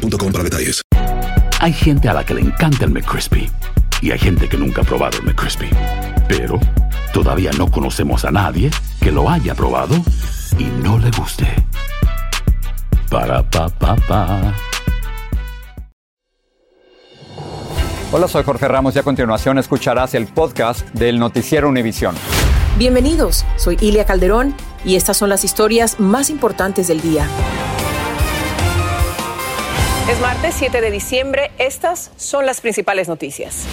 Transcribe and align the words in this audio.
para 0.00 0.44
detalles. 0.44 0.82
Hay 1.60 1.72
gente 1.72 2.08
a 2.08 2.14
la 2.14 2.24
que 2.24 2.34
le 2.34 2.40
encanta 2.40 2.84
el 2.84 2.90
McCrispy 2.90 3.50
y 4.00 4.10
hay 4.10 4.18
gente 4.18 4.48
que 4.48 4.56
nunca 4.56 4.80
ha 4.82 4.84
probado 4.84 5.18
el 5.18 5.24
McCrispy. 5.24 5.68
Pero 6.28 6.58
todavía 7.12 7.50
no 7.58 7.70
conocemos 7.70 8.24
a 8.24 8.30
nadie 8.30 8.70
que 9.00 9.10
lo 9.10 9.28
haya 9.28 9.54
probado 9.54 9.94
y 10.58 10.64
no 10.82 10.98
le 10.98 11.10
guste. 11.10 11.46
Para 13.10 13.42
pa 13.42 13.68
pa 13.68 13.96
pa. 13.96 14.54
Hola, 18.12 18.26
soy 18.26 18.42
Jorge 18.42 18.66
Ramos 18.66 18.96
y 18.96 18.98
a 18.98 19.02
continuación 19.02 19.58
escucharás 19.58 20.14
el 20.14 20.26
podcast 20.26 20.88
del 20.94 21.18
noticiero 21.18 21.68
Univisión. 21.68 22.16
Bienvenidos, 22.76 23.44
soy 23.56 23.76
Ilia 23.80 24.04
Calderón 24.04 24.54
y 24.84 24.96
estas 24.96 25.16
son 25.16 25.28
las 25.28 25.44
historias 25.44 26.00
más 26.00 26.30
importantes 26.30 26.88
del 26.88 27.00
día. 27.00 27.28
Es 30.10 30.18
martes 30.18 30.56
7 30.58 30.80
de 30.80 30.90
diciembre, 30.90 31.52
estas 31.58 32.10
son 32.16 32.44
las 32.44 32.60
principales 32.60 33.06
noticias. 33.06 33.64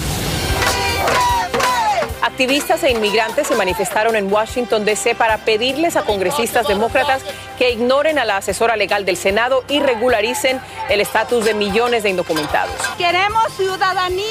Activistas 2.22 2.84
e 2.84 2.92
inmigrantes 2.92 3.48
se 3.48 3.56
manifestaron 3.56 4.16
en 4.16 4.32
Washington, 4.32 4.86
D.C. 4.86 5.16
para 5.16 5.40
pedirles 5.40 5.96
a 5.96 6.04
congresistas 6.04 6.68
demócratas 6.68 7.24
que 7.58 7.72
ignoren 7.72 8.20
a 8.20 8.26
la 8.26 8.38
asesora 8.38 8.76
legal 8.76 9.04
del 9.04 9.18
Senado 9.18 9.64
y 9.68 9.80
regularicen 9.80 10.62
el 10.90 11.02
estatus 11.02 11.44
de 11.44 11.56
millones 11.56 12.04
de 12.04 12.12
indocumentados. 12.12 12.76
¡Queremos 13.00 13.52
ciudadanía! 13.58 14.28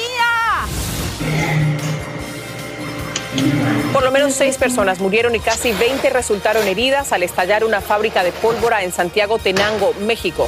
Por 3.91 4.03
lo 4.03 4.11
menos 4.11 4.33
seis 4.33 4.55
personas 4.55 5.01
murieron 5.01 5.35
y 5.35 5.41
casi 5.41 5.73
20 5.73 6.09
resultaron 6.11 6.65
heridas 6.69 7.11
al 7.11 7.23
estallar 7.23 7.65
una 7.65 7.81
fábrica 7.81 8.23
de 8.23 8.31
pólvora 8.31 8.83
en 8.83 8.93
Santiago 8.93 9.39
Tenango, 9.39 9.93
México. 9.99 10.47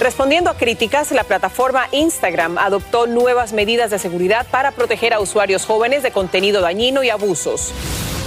Respondiendo 0.00 0.48
a 0.48 0.54
críticas, 0.56 1.10
la 1.10 1.24
plataforma 1.24 1.88
Instagram 1.90 2.56
adoptó 2.56 3.08
nuevas 3.08 3.52
medidas 3.52 3.90
de 3.90 3.98
seguridad 3.98 4.46
para 4.48 4.70
proteger 4.70 5.12
a 5.12 5.18
usuarios 5.18 5.66
jóvenes 5.66 6.04
de 6.04 6.12
contenido 6.12 6.60
dañino 6.60 7.02
y 7.02 7.10
abusos. 7.10 7.72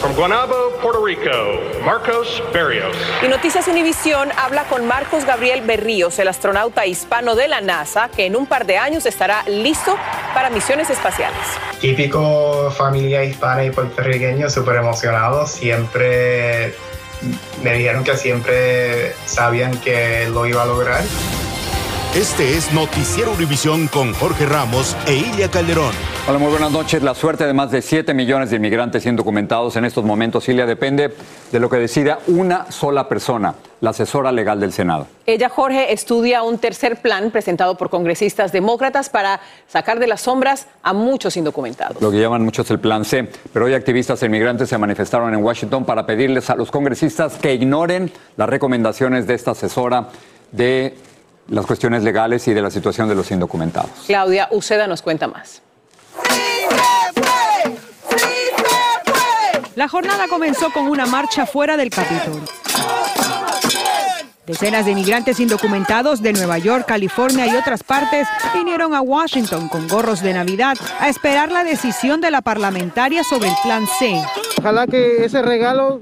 From 0.02 0.14
Guanabo, 0.16 0.72
Puerto 0.82 1.06
Rico, 1.06 1.30
Marcos 1.86 2.44
Berrios. 2.52 2.94
Y 3.24 3.28
Noticias 3.30 3.68
Univisión 3.70 4.32
habla 4.36 4.66
con 4.66 4.86
Marcos 4.86 5.26
Gabriel 5.26 5.62
Berríos, 5.62 6.20
el 6.20 6.28
astronauta 6.28 6.86
hispano 6.88 7.36
de 7.36 7.48
la 7.48 7.62
NASA, 7.62 8.10
que 8.10 8.26
en 8.26 8.36
un 8.36 8.48
par 8.48 8.66
de 8.66 8.78
años 8.78 9.06
estará 9.06 9.44
listo 9.48 9.96
para 10.34 10.50
misiones 10.50 10.90
espaciales. 10.90 11.40
Típico 11.80 12.70
familia 12.72 13.24
hispana 13.24 13.64
y 13.64 13.70
puertorriqueño, 13.70 14.50
súper 14.50 14.78
emocionado. 14.78 15.48
Siempre 15.48 16.74
me 17.64 17.74
dijeron 17.74 18.04
que 18.04 18.18
siempre 18.18 19.14
sabían 19.26 19.80
que 19.80 20.28
lo 20.34 20.46
iba 20.48 20.64
a 20.64 20.66
lograr. 20.66 21.04
Este 22.16 22.58
es 22.58 22.74
Noticiero 22.74 23.32
Univisión 23.32 23.88
con 23.88 24.12
Jorge 24.14 24.46
Ramos 24.46 24.98
e 25.08 25.14
Ilia 25.14 25.50
Calderón. 25.50 25.94
Hola, 26.28 26.40
muy 26.40 26.50
buenas 26.50 26.70
noches. 26.70 27.02
La 27.02 27.16
suerte 27.16 27.48
de 27.48 27.54
más 27.54 27.72
de 27.72 27.82
7 27.82 28.14
millones 28.14 28.50
de 28.50 28.58
inmigrantes 28.58 29.06
indocumentados 29.06 29.78
en 29.78 29.86
estos 29.86 30.04
momentos, 30.04 30.50
Ilia, 30.50 30.66
depende 30.66 31.14
de 31.54 31.60
lo 31.62 31.70
que 31.70 31.78
decida 31.78 32.20
una 32.28 32.70
sola 32.70 33.08
persona, 33.08 33.56
la 33.80 33.92
asesora 33.92 34.34
legal 34.34 34.60
del 34.60 34.74
Senado. 34.74 35.08
Ella, 35.26 35.48
Jorge, 35.48 35.94
estudia 35.94 36.44
un 36.44 36.58
tercer 36.58 36.98
plan 36.98 37.32
presentado 37.32 37.78
por 37.78 37.90
congresistas 37.90 38.52
demócratas 38.52 39.10
para 39.10 39.40
sacar 39.70 39.98
de 39.98 40.08
las 40.08 40.20
sombras 40.20 40.68
a 40.84 40.92
muchos 40.92 41.38
indocumentados. 41.38 42.02
Lo 42.02 42.12
que 42.12 42.20
llaman 42.20 42.44
muchos 42.44 42.70
el 42.72 42.82
plan 42.82 43.06
C. 43.06 43.30
Pero 43.54 43.68
hoy 43.68 43.74
activistas 43.74 44.22
e 44.22 44.26
inmigrantes 44.26 44.68
se 44.68 44.78
manifestaron 44.78 45.34
en 45.34 45.42
Washington 45.42 45.86
para 45.86 46.06
pedirles 46.06 46.50
a 46.50 46.58
los 46.58 46.72
congresistas 46.72 47.38
que 47.38 47.54
ignoren 47.54 48.12
las 48.36 48.50
recomendaciones 48.50 49.28
de 49.28 49.34
esta 49.34 49.52
asesora 49.52 50.10
de 50.52 50.98
las 51.50 51.66
cuestiones 51.66 52.04
legales 52.04 52.48
y 52.48 52.54
de 52.54 52.62
la 52.62 52.72
situación 52.72 53.08
de 53.10 53.16
los 53.16 53.32
indocumentados. 53.32 53.92
Claudia 54.08 54.48
Uceda 54.52 54.88
nos 54.88 55.02
cuenta 55.02 55.28
más. 55.28 55.62
La 59.76 59.88
jornada 59.88 60.28
comenzó 60.28 60.72
con 60.72 60.88
una 60.88 61.06
marcha 61.06 61.46
fuera 61.46 61.78
del 61.78 61.90
Capitolio. 61.90 62.42
Decenas 64.46 64.86
de 64.86 64.92
inmigrantes 64.92 65.40
indocumentados 65.40 66.22
de 66.22 66.34
Nueva 66.34 66.58
York, 66.58 66.86
California 66.88 67.48
y 67.48 67.56
otras 67.56 67.84
partes 67.84 68.28
vinieron 68.54 68.94
a 68.94 69.02
Washington 69.02 69.70
con 69.70 69.88
gorros 69.88 70.22
de 70.22 70.34
Navidad 70.34 70.76
a 71.00 71.08
esperar 71.08 71.52
la 71.52 71.64
decisión 71.64 72.20
de 72.22 72.32
la 72.32 72.42
parlamentaria 72.42 73.24
sobre 73.24 73.50
el 73.50 73.56
Plan 73.64 73.86
C. 74.00 74.22
Ojalá 74.58 74.88
que 74.88 75.24
ese 75.24 75.42
regalo 75.42 76.00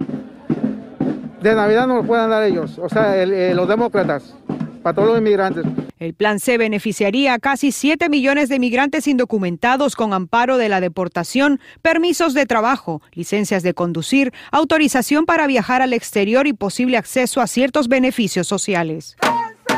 de 1.41 1.53
Navidad 1.53 1.85
nos 1.85 1.97
lo 1.97 2.03
puedan 2.06 2.29
dar 2.29 2.44
ellos, 2.44 2.79
o 2.79 2.89
sea, 2.89 3.16
el, 3.21 3.33
eh, 3.33 3.53
los 3.53 3.67
demócratas, 3.67 4.33
para 4.81 4.95
todos 4.95 5.09
los 5.09 5.17
inmigrantes. 5.19 5.66
El 6.00 6.13
plan 6.13 6.40
C 6.40 6.57
beneficiaría 6.57 7.34
a 7.34 7.40
casi 7.40 7.72
7 7.72 8.09
millones 8.09 8.50
de 8.50 8.59
migrantes 8.59 9.07
indocumentados 9.07 9.95
con 9.95 10.13
amparo 10.13 10.57
de 10.57 10.69
la 10.69 10.79
deportación, 10.79 11.59
permisos 11.81 12.34
de 12.34 12.45
trabajo, 12.45 13.01
licencias 13.13 13.63
de 13.63 13.73
conducir, 13.73 14.34
autorización 14.51 15.25
para 15.25 15.47
viajar 15.47 15.81
al 15.81 15.94
exterior 15.94 16.47
y 16.47 16.53
posible 16.53 16.97
acceso 16.97 17.41
a 17.41 17.47
ciertos 17.47 17.88
beneficios 17.88 18.47
sociales. 18.47 19.18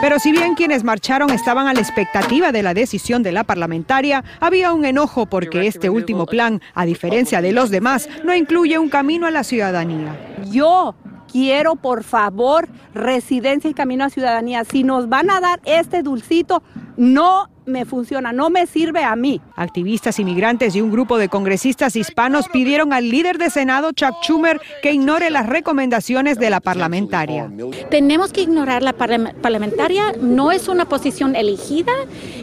Pero 0.01 0.17
si 0.17 0.31
bien 0.31 0.55
quienes 0.55 0.83
marcharon 0.83 1.29
estaban 1.29 1.67
a 1.67 1.73
la 1.73 1.79
expectativa 1.79 2.51
de 2.51 2.63
la 2.63 2.73
decisión 2.73 3.21
de 3.21 3.31
la 3.31 3.43
parlamentaria, 3.43 4.23
había 4.39 4.73
un 4.73 4.83
enojo 4.83 5.27
porque 5.27 5.67
este 5.67 5.91
último 5.91 6.25
plan, 6.25 6.59
a 6.73 6.85
diferencia 6.85 7.39
de 7.39 7.51
los 7.51 7.69
demás, 7.69 8.09
no 8.23 8.35
incluye 8.35 8.79
un 8.79 8.89
camino 8.89 9.27
a 9.27 9.31
la 9.31 9.43
ciudadanía. 9.43 10.17
Yo 10.49 10.95
quiero, 11.31 11.75
por 11.75 12.03
favor, 12.03 12.67
residencia 12.93 13.69
y 13.69 13.73
camino 13.73 14.03
a 14.05 14.09
ciudadanía. 14.09 14.63
Si 14.65 14.83
nos 14.83 15.09
van 15.09 15.29
a 15.29 15.39
dar 15.39 15.59
este 15.65 16.03
dulcito, 16.03 16.61
no 16.97 17.49
me 17.65 17.85
funciona, 17.85 18.33
no 18.33 18.49
me 18.49 18.65
sirve 18.65 19.03
a 19.03 19.15
mí. 19.15 19.39
Activistas 19.55 20.19
inmigrantes 20.19 20.75
y 20.75 20.81
un 20.81 20.91
grupo 20.91 21.17
de 21.17 21.29
congresistas 21.29 21.95
hispanos 21.95 22.49
pidieron 22.49 22.91
al 22.91 23.09
líder 23.09 23.37
de 23.37 23.49
Senado, 23.49 23.91
Chuck 23.93 24.15
Schumer, 24.23 24.59
que 24.81 24.91
ignore 24.91 25.29
las 25.29 25.47
recomendaciones 25.47 26.37
de 26.37 26.49
la 26.49 26.59
parlamentaria. 26.59 27.49
Tenemos 27.89 28.33
que 28.33 28.41
ignorar 28.41 28.81
la 28.83 28.93
parla- 28.93 29.33
parlamentaria, 29.41 30.11
no 30.19 30.51
es 30.51 30.67
una 30.67 30.85
posición 30.85 31.35
elegida 31.35 31.93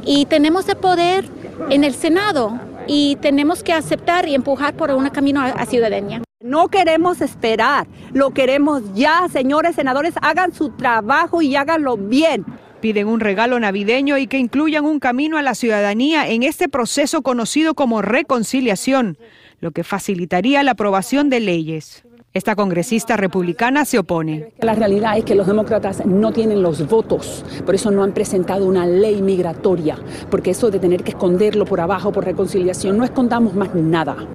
y 0.04 0.24
tenemos 0.26 0.68
el 0.68 0.76
poder 0.76 1.26
en 1.68 1.84
el 1.84 1.94
Senado 1.94 2.58
y 2.86 3.16
tenemos 3.16 3.62
que 3.62 3.72
aceptar 3.72 4.28
y 4.28 4.34
empujar 4.34 4.74
por 4.74 4.90
un 4.92 5.08
camino 5.10 5.40
a, 5.40 5.46
a 5.48 5.66
ciudadanía. 5.66 6.22
No 6.40 6.68
queremos 6.68 7.20
esperar, 7.20 7.88
lo 8.12 8.30
queremos 8.30 8.94
ya, 8.94 9.26
señores 9.28 9.74
senadores, 9.74 10.14
hagan 10.22 10.54
su 10.54 10.70
trabajo 10.70 11.42
y 11.42 11.56
háganlo 11.56 11.96
bien. 11.96 12.46
Piden 12.80 13.08
un 13.08 13.18
regalo 13.18 13.58
navideño 13.58 14.16
y 14.18 14.28
que 14.28 14.38
incluyan 14.38 14.84
un 14.84 15.00
camino 15.00 15.36
a 15.36 15.42
la 15.42 15.56
ciudadanía 15.56 16.28
en 16.28 16.44
este 16.44 16.68
proceso 16.68 17.22
conocido 17.22 17.74
como 17.74 18.02
reconciliación, 18.02 19.18
lo 19.60 19.72
que 19.72 19.82
facilitaría 19.82 20.62
la 20.62 20.70
aprobación 20.70 21.28
de 21.28 21.40
leyes. 21.40 22.04
Esta 22.32 22.54
congresista 22.54 23.16
republicana 23.16 23.84
se 23.84 23.98
opone. 23.98 24.52
La 24.60 24.76
realidad 24.76 25.18
es 25.18 25.24
que 25.24 25.34
los 25.34 25.48
demócratas 25.48 26.06
no 26.06 26.30
tienen 26.30 26.62
los 26.62 26.86
votos, 26.86 27.44
por 27.66 27.74
eso 27.74 27.90
no 27.90 28.04
han 28.04 28.12
presentado 28.12 28.64
una 28.64 28.86
ley 28.86 29.22
migratoria, 29.22 29.98
porque 30.30 30.52
eso 30.52 30.70
de 30.70 30.78
tener 30.78 31.02
que 31.02 31.10
esconderlo 31.10 31.64
por 31.64 31.80
abajo 31.80 32.12
por 32.12 32.24
reconciliación, 32.24 32.96
no 32.96 33.02
escondamos 33.02 33.54
más 33.56 33.74
nada. 33.74 34.28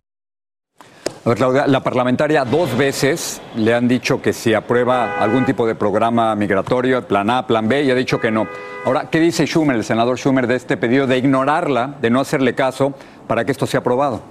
A 1.26 1.30
ver, 1.30 1.38
Claudia, 1.38 1.68
la 1.68 1.82
parlamentaria 1.82 2.44
dos 2.44 2.76
veces 2.78 3.42
le 3.56 3.74
han 3.74 3.88
dicho 3.88 4.22
que 4.22 4.34
si 4.34 4.54
aprueba 4.54 5.20
algún 5.20 5.46
tipo 5.46 5.66
de 5.66 5.74
programa 5.74 6.36
migratorio, 6.36 7.08
plan 7.08 7.30
A, 7.30 7.48
plan 7.48 7.70
B, 7.70 7.84
y 7.84 7.92
ha 7.92 7.96
dicho 7.96 8.20
que 8.20 8.30
no. 8.30 8.46
Ahora, 8.84 9.10
¿qué 9.10 9.22
dice 9.22 9.46
Schumer, 9.46 9.78
el 9.78 9.86
senador 9.86 10.18
Schumer, 10.18 10.48
de 10.48 10.56
este 10.56 10.76
pedido 10.76 11.08
de 11.08 11.18
ignorarla, 11.18 11.96
de 12.02 12.10
no 12.10 12.20
hacerle 12.20 12.56
caso 12.56 12.94
para 13.26 13.46
que 13.46 13.54
esto 13.54 13.66
sea 13.66 13.80
aprobado? 13.80 14.22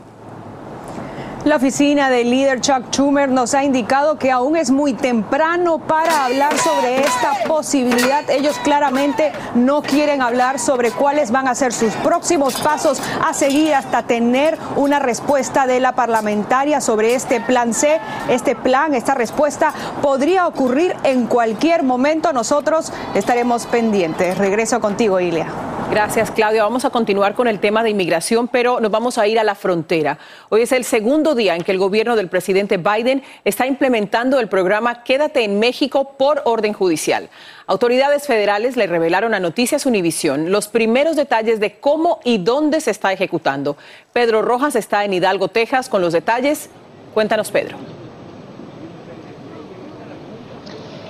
La 1.44 1.56
oficina 1.56 2.08
del 2.08 2.30
líder 2.30 2.60
Chuck 2.60 2.92
Schumer 2.92 3.28
nos 3.28 3.52
ha 3.54 3.64
indicado 3.64 4.16
que 4.16 4.30
aún 4.30 4.54
es 4.56 4.70
muy 4.70 4.92
temprano 4.94 5.78
para 5.78 6.26
hablar 6.26 6.56
sobre 6.56 7.00
esta 7.00 7.32
posibilidad. 7.48 8.30
Ellos 8.30 8.56
claramente 8.62 9.32
no 9.56 9.82
quieren 9.82 10.22
hablar 10.22 10.60
sobre 10.60 10.92
cuáles 10.92 11.32
van 11.32 11.48
a 11.48 11.56
ser 11.56 11.72
sus 11.72 11.92
próximos 11.94 12.60
pasos 12.60 13.02
a 13.26 13.34
seguir 13.34 13.74
hasta 13.74 14.04
tener 14.04 14.56
una 14.76 15.00
respuesta 15.00 15.66
de 15.66 15.80
la 15.80 15.96
parlamentaria 15.96 16.80
sobre 16.80 17.16
este 17.16 17.40
plan 17.40 17.74
C. 17.74 17.98
Este 18.28 18.54
plan, 18.54 18.94
esta 18.94 19.14
respuesta 19.14 19.74
podría 20.00 20.46
ocurrir 20.46 20.94
en 21.02 21.26
cualquier 21.26 21.82
momento. 21.82 22.32
Nosotros 22.32 22.92
estaremos 23.16 23.66
pendientes. 23.66 24.38
Regreso 24.38 24.80
contigo, 24.80 25.18
Ilia. 25.18 25.71
Gracias, 25.92 26.30
Claudia. 26.30 26.62
Vamos 26.62 26.86
a 26.86 26.90
continuar 26.90 27.34
con 27.34 27.48
el 27.48 27.60
tema 27.60 27.82
de 27.82 27.90
inmigración, 27.90 28.48
pero 28.48 28.80
nos 28.80 28.90
vamos 28.90 29.18
a 29.18 29.26
ir 29.26 29.38
a 29.38 29.44
la 29.44 29.54
frontera. 29.54 30.16
Hoy 30.48 30.62
es 30.62 30.72
el 30.72 30.84
segundo 30.84 31.34
día 31.34 31.54
en 31.54 31.64
que 31.64 31.72
el 31.72 31.76
gobierno 31.76 32.16
del 32.16 32.28
presidente 32.28 32.78
Biden 32.78 33.22
está 33.44 33.66
implementando 33.66 34.40
el 34.40 34.48
programa 34.48 35.04
Quédate 35.04 35.44
en 35.44 35.58
México 35.58 36.14
por 36.16 36.40
orden 36.46 36.72
judicial. 36.72 37.28
Autoridades 37.66 38.26
federales 38.26 38.74
le 38.78 38.86
revelaron 38.86 39.34
a 39.34 39.40
Noticias 39.40 39.84
Univisión 39.84 40.50
los 40.50 40.66
primeros 40.66 41.14
detalles 41.14 41.60
de 41.60 41.78
cómo 41.78 42.20
y 42.24 42.38
dónde 42.38 42.80
se 42.80 42.90
está 42.90 43.12
ejecutando. 43.12 43.76
Pedro 44.14 44.40
Rojas 44.40 44.76
está 44.76 45.04
en 45.04 45.12
Hidalgo, 45.12 45.48
Texas, 45.48 45.90
con 45.90 46.00
los 46.00 46.14
detalles. 46.14 46.70
Cuéntanos, 47.12 47.50
Pedro. 47.50 48.01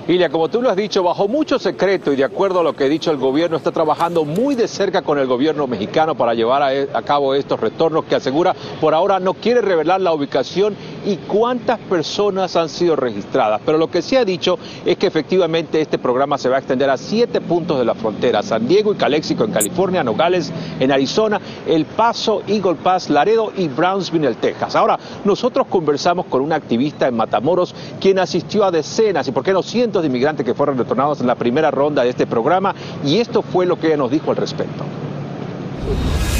Ilia, 0.05 0.29
como 0.29 0.49
tú 0.49 0.61
lo 0.61 0.69
has 0.69 0.75
dicho, 0.75 1.01
bajo 1.01 1.29
mucho 1.29 1.57
secreto 1.57 2.11
y 2.11 2.17
de 2.17 2.25
acuerdo 2.25 2.59
a 2.59 2.63
lo 2.63 2.75
que 2.75 2.83
ha 2.83 2.89
dicho 2.89 3.09
el 3.09 3.15
gobierno, 3.15 3.55
está 3.55 3.71
trabajando 3.71 4.25
muy 4.25 4.53
de 4.53 4.67
cerca 4.67 5.01
con 5.01 5.17
el 5.17 5.27
gobierno 5.27 5.65
mexicano 5.65 6.13
para 6.15 6.33
llevar 6.33 6.61
a, 6.61 6.97
a, 6.97 7.01
cabo 7.03 7.33
estos 7.33 7.57
retornos 7.57 8.03
que 8.03 8.15
asegura 8.15 8.53
por 8.81 8.93
ahora 8.93 9.21
no 9.21 9.33
quiere 9.33 9.61
revelar 9.61 10.01
la 10.01 10.13
ubicación 10.13 10.75
y 11.05 11.15
cuántas 11.15 11.79
personas 11.79 12.57
han 12.57 12.67
sido 12.67 12.97
registradas. 12.97 13.61
Pero 13.65 13.77
lo 13.77 13.89
que 13.89 14.01
sí 14.01 14.17
ha 14.17 14.25
dicho 14.25 14.59
es 14.85 14.97
que 14.97 15.07
efectivamente 15.07 15.79
este 15.79 15.97
programa 15.97 16.37
se 16.37 16.49
va 16.49 16.57
a 16.57 16.59
extender 16.59 16.89
a 16.89 16.97
siete 16.97 17.39
puntos 17.39 17.79
de 17.79 17.85
la 17.85 17.95
frontera, 17.95 18.43
San 18.43 18.67
Diego 18.67 18.91
y 18.93 18.97
Calexico 18.97 19.45
en 19.45 19.51
California, 19.51 20.03
Nogales 20.03 20.51
en 20.81 20.91
Arizona, 20.91 21.39
El 21.65 21.85
Paso, 21.85 22.43
Eagle 22.47 22.75
Pass, 22.75 23.09
Laredo 23.09 23.53
y 23.55 23.69
Brownsville 23.69 24.27
en 24.27 24.35
Texas. 24.35 24.75
Ahora, 24.75 24.99
nosotros 25.23 25.67
conversamos 25.67 26.25
con 26.25 26.41
un 26.41 26.51
activista 26.51 27.07
en 27.07 27.15
Matamoros 27.15 27.73
quien 28.01 28.19
asistió 28.19 28.65
a 28.65 28.71
decenas 28.71 29.25
y 29.29 29.31
por 29.31 29.43
qué 29.43 29.53
no 29.53 29.63
cientos 29.63 29.92
de 30.01 30.07
inmigrantes 30.07 30.45
que 30.45 30.53
fueron 30.53 30.77
retornados 30.77 31.21
en 31.21 31.27
la 31.27 31.35
primera 31.35 31.71
ronda 31.71 32.03
de 32.03 32.09
este 32.09 32.25
programa 32.25 32.73
y 33.05 33.19
esto 33.19 33.41
fue 33.41 33.65
lo 33.65 33.79
que 33.79 33.87
ella 33.87 33.97
nos 33.97 34.11
dijo 34.11 34.31
al 34.31 34.37
respecto. 34.37 34.83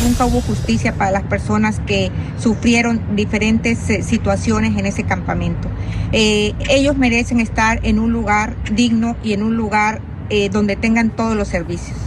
Nunca 0.03 0.25
hubo 0.25 0.41
justicia 0.41 0.93
para 0.95 1.11
las 1.11 1.23
personas 1.23 1.79
que 1.79 2.11
sufrieron 2.37 3.15
diferentes 3.15 3.79
situaciones 3.79 4.77
en 4.77 4.85
ese 4.85 5.03
campamento. 5.03 5.69
Eh, 6.11 6.53
ellos 6.69 6.97
merecen 6.97 7.39
estar 7.39 7.79
en 7.83 7.99
un 7.99 8.11
lugar 8.11 8.55
digno 8.73 9.15
y 9.23 9.33
en 9.33 9.43
un 9.43 9.55
lugar 9.55 10.01
eh, 10.29 10.49
donde 10.49 10.75
tengan 10.75 11.09
todos 11.09 11.35
los 11.35 11.47
servicios. 11.47 11.97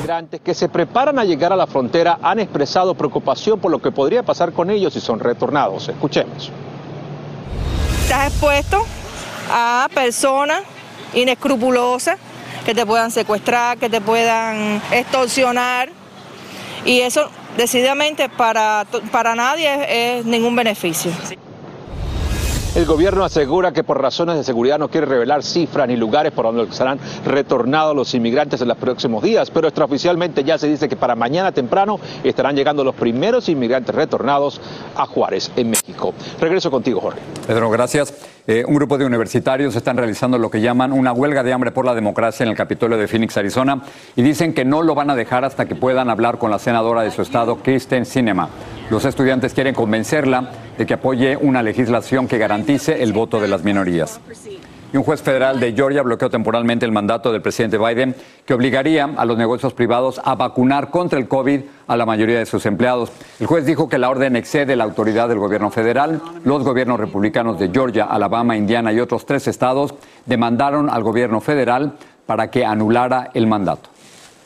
Migrantes 0.00 0.40
que 0.40 0.54
se 0.54 0.68
preparan 0.68 1.18
a 1.18 1.24
llegar 1.24 1.52
a 1.52 1.56
la 1.56 1.66
frontera 1.66 2.20
han 2.22 2.38
expresado 2.38 2.94
preocupación 2.94 3.58
por 3.58 3.72
lo 3.72 3.82
que 3.82 3.90
podría 3.90 4.22
pasar 4.22 4.52
con 4.52 4.70
ellos 4.70 4.94
si 4.94 5.00
son 5.00 5.18
retornados. 5.18 5.88
Escuchemos 5.88 6.52
estás 8.06 8.28
expuesto 8.28 8.86
a 9.50 9.88
personas 9.92 10.62
inescrupulosas 11.12 12.16
que 12.64 12.72
te 12.72 12.86
puedan 12.86 13.10
secuestrar, 13.10 13.78
que 13.78 13.90
te 13.90 14.00
puedan 14.00 14.80
extorsionar 14.92 15.88
y 16.84 17.00
eso 17.00 17.28
decididamente 17.56 18.28
para, 18.28 18.86
para 19.10 19.34
nadie 19.34 19.74
es, 19.74 20.20
es 20.20 20.24
ningún 20.24 20.54
beneficio. 20.54 21.10
El 22.76 22.84
gobierno 22.84 23.24
asegura 23.24 23.72
que 23.72 23.82
por 23.82 24.02
razones 24.02 24.36
de 24.36 24.44
seguridad 24.44 24.78
no 24.78 24.90
quiere 24.90 25.06
revelar 25.06 25.42
cifras 25.42 25.88
ni 25.88 25.96
lugares 25.96 26.30
por 26.30 26.44
donde 26.44 26.70
serán 26.74 26.98
retornados 27.24 27.96
los 27.96 28.12
inmigrantes 28.12 28.60
en 28.60 28.68
los 28.68 28.76
próximos 28.76 29.22
días, 29.22 29.50
pero 29.50 29.66
extraoficialmente 29.66 30.44
ya 30.44 30.58
se 30.58 30.68
dice 30.68 30.86
que 30.86 30.94
para 30.94 31.14
mañana 31.14 31.52
temprano 31.52 31.98
estarán 32.22 32.54
llegando 32.54 32.84
los 32.84 32.94
primeros 32.94 33.48
inmigrantes 33.48 33.94
retornados 33.94 34.60
a 34.94 35.06
Juárez, 35.06 35.50
en 35.56 35.70
México. 35.70 36.12
Regreso 36.38 36.70
contigo, 36.70 37.00
Jorge. 37.00 37.20
Pedro, 37.46 37.70
gracias. 37.70 38.12
Eh, 38.48 38.64
un 38.64 38.76
grupo 38.76 38.96
de 38.96 39.04
universitarios 39.04 39.74
están 39.74 39.96
realizando 39.96 40.38
lo 40.38 40.50
que 40.50 40.60
llaman 40.60 40.92
una 40.92 41.12
huelga 41.12 41.42
de 41.42 41.52
hambre 41.52 41.72
por 41.72 41.84
la 41.84 41.94
democracia 41.94 42.44
en 42.44 42.50
el 42.50 42.56
Capitolio 42.56 42.96
de 42.96 43.08
Phoenix, 43.08 43.36
Arizona, 43.36 43.82
y 44.14 44.22
dicen 44.22 44.54
que 44.54 44.64
no 44.64 44.82
lo 44.82 44.94
van 44.94 45.10
a 45.10 45.16
dejar 45.16 45.44
hasta 45.44 45.66
que 45.66 45.74
puedan 45.74 46.08
hablar 46.10 46.38
con 46.38 46.52
la 46.52 46.60
senadora 46.60 47.02
de 47.02 47.10
su 47.10 47.22
estado, 47.22 47.56
Kristen 47.56 48.06
Sinema. 48.06 48.48
Los 48.88 49.04
estudiantes 49.04 49.52
quieren 49.52 49.74
convencerla 49.74 50.50
de 50.78 50.86
que 50.86 50.94
apoye 50.94 51.36
una 51.36 51.60
legislación 51.60 52.28
que 52.28 52.38
garantice 52.38 53.02
el 53.02 53.12
voto 53.12 53.40
de 53.40 53.48
las 53.48 53.64
minorías. 53.64 54.20
Y 54.96 54.98
un 54.98 55.04
juez 55.04 55.20
federal 55.20 55.60
de 55.60 55.74
Georgia 55.74 56.00
bloqueó 56.00 56.30
temporalmente 56.30 56.86
el 56.86 56.90
mandato 56.90 57.30
del 57.30 57.42
presidente 57.42 57.76
Biden 57.76 58.14
que 58.46 58.54
obligaría 58.54 59.04
a 59.04 59.26
los 59.26 59.36
negocios 59.36 59.74
privados 59.74 60.18
a 60.24 60.36
vacunar 60.36 60.88
contra 60.88 61.18
el 61.18 61.28
COVID 61.28 61.60
a 61.86 61.96
la 61.98 62.06
mayoría 62.06 62.38
de 62.38 62.46
sus 62.46 62.64
empleados. 62.64 63.12
El 63.38 63.46
juez 63.46 63.66
dijo 63.66 63.90
que 63.90 63.98
la 63.98 64.08
orden 64.08 64.36
excede 64.36 64.74
la 64.74 64.84
autoridad 64.84 65.28
del 65.28 65.38
gobierno 65.38 65.70
federal. 65.70 66.22
Los 66.44 66.64
gobiernos 66.64 66.98
republicanos 66.98 67.58
de 67.58 67.68
Georgia, 67.68 68.04
Alabama, 68.04 68.56
Indiana 68.56 68.90
y 68.90 68.98
otros 68.98 69.26
tres 69.26 69.46
estados 69.48 69.92
demandaron 70.24 70.88
al 70.88 71.02
gobierno 71.02 71.42
federal 71.42 71.92
para 72.24 72.50
que 72.50 72.64
anulara 72.64 73.28
el 73.34 73.46
mandato. 73.46 73.90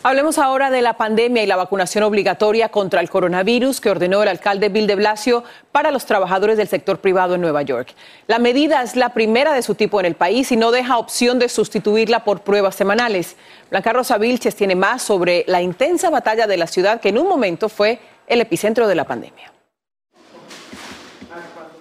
Hablemos 0.03 0.39
ahora 0.39 0.71
de 0.71 0.81
la 0.81 0.95
pandemia 0.95 1.43
y 1.43 1.47
la 1.47 1.57
vacunación 1.57 2.05
obligatoria 2.05 2.71
contra 2.71 3.03
el 3.03 3.11
coronavirus 3.11 3.83
que 3.83 3.91
ordenó 3.91 4.23
el 4.23 4.31
alcalde 4.31 4.71
Bill 4.71 4.87
de 4.87 4.95
Blasio 4.95 5.45
para 5.73 5.91
los 5.91 6.07
trabajadores 6.07 6.57
del 6.57 6.69
sector 6.69 7.01
privado 7.01 7.35
en 7.35 7.43
Nueva 7.43 7.61
York. 7.61 7.93
La 8.27 8.39
medida 8.39 8.83
es 8.83 8.97
la 8.97 9.11
primera 9.11 9.53
de 9.53 9.61
su 9.61 9.75
tipo 9.75 10.01
en 10.01 10.07
el 10.07 10.15
país 10.15 10.51
y 10.53 10.57
no 10.57 10.71
deja 10.71 10.97
opción 10.97 11.39
de 11.39 11.51
sustituirla 11.51 12.25
por 12.25 12.41
pruebas 12.41 12.77
semanales. 12.77 13.37
Blanca 13.69 13.93
Rosa 13.93 14.17
Vilches 14.17 14.57
tiene 14.57 14.75
más 14.75 15.03
sobre 15.03 15.45
la 15.47 15.61
intensa 15.61 16.09
batalla 16.09 16.47
de 16.47 16.57
la 16.57 16.67
ciudad 16.67 16.99
que 16.99 17.11
en 17.11 17.19
un 17.19 17.29
momento 17.29 17.69
fue 17.69 17.99
el 18.27 18.41
epicentro 18.41 18.89
de 18.89 18.95
la 18.95 19.05
pandemia. 19.05 19.53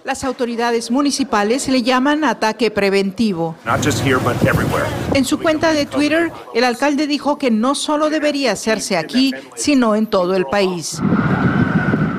Las 0.02 0.24
autoridades 0.24 0.90
municipales 0.90 1.68
le 1.68 1.82
llaman 1.82 2.24
ataque 2.24 2.70
preventivo. 2.70 3.54
En 5.12 5.24
su 5.26 5.38
cuenta 5.38 5.72
de 5.72 5.84
Twitter, 5.84 6.32
el 6.54 6.64
alcalde 6.64 7.06
dijo 7.06 7.36
que 7.36 7.50
no 7.50 7.74
solo 7.74 8.08
debería 8.08 8.52
hacerse 8.52 8.96
aquí, 8.96 9.34
sino 9.56 9.94
en 9.94 10.06
todo 10.06 10.34
el 10.36 10.46
país. 10.46 11.02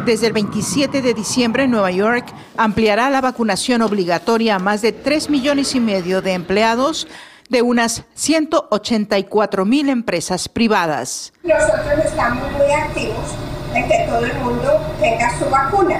Desde 0.06 0.28
el 0.28 0.33
27 0.33 1.01
de 1.01 1.13
diciembre, 1.16 1.68
Nueva 1.68 1.89
York 1.89 2.25
ampliará 2.56 3.10
la 3.10 3.22
vacunación 3.22 3.81
obligatoria 3.81 4.56
a 4.56 4.60
más 4.60 4.83
de 4.83 4.92
3 4.92 5.31
millones 5.31 5.74
y 5.74 5.80
medio 5.80 6.22
de 6.22 6.33
empleados 6.33 7.07
de 7.50 7.63
unas 7.63 8.04
184 8.13 9.66
mil 9.66 9.89
empresas 9.89 10.48
privadas. 10.48 11.33
Nosotros 11.44 12.06
estamos 12.06 12.51
muy 12.51 12.72
activos 12.72 13.36
en 13.74 13.88
que 13.88 14.06
todo 14.07 14.25
el 14.25 14.33
mundo 14.36 14.80
tenga 15.00 15.38
su 15.39 15.45
vacuna 15.50 16.00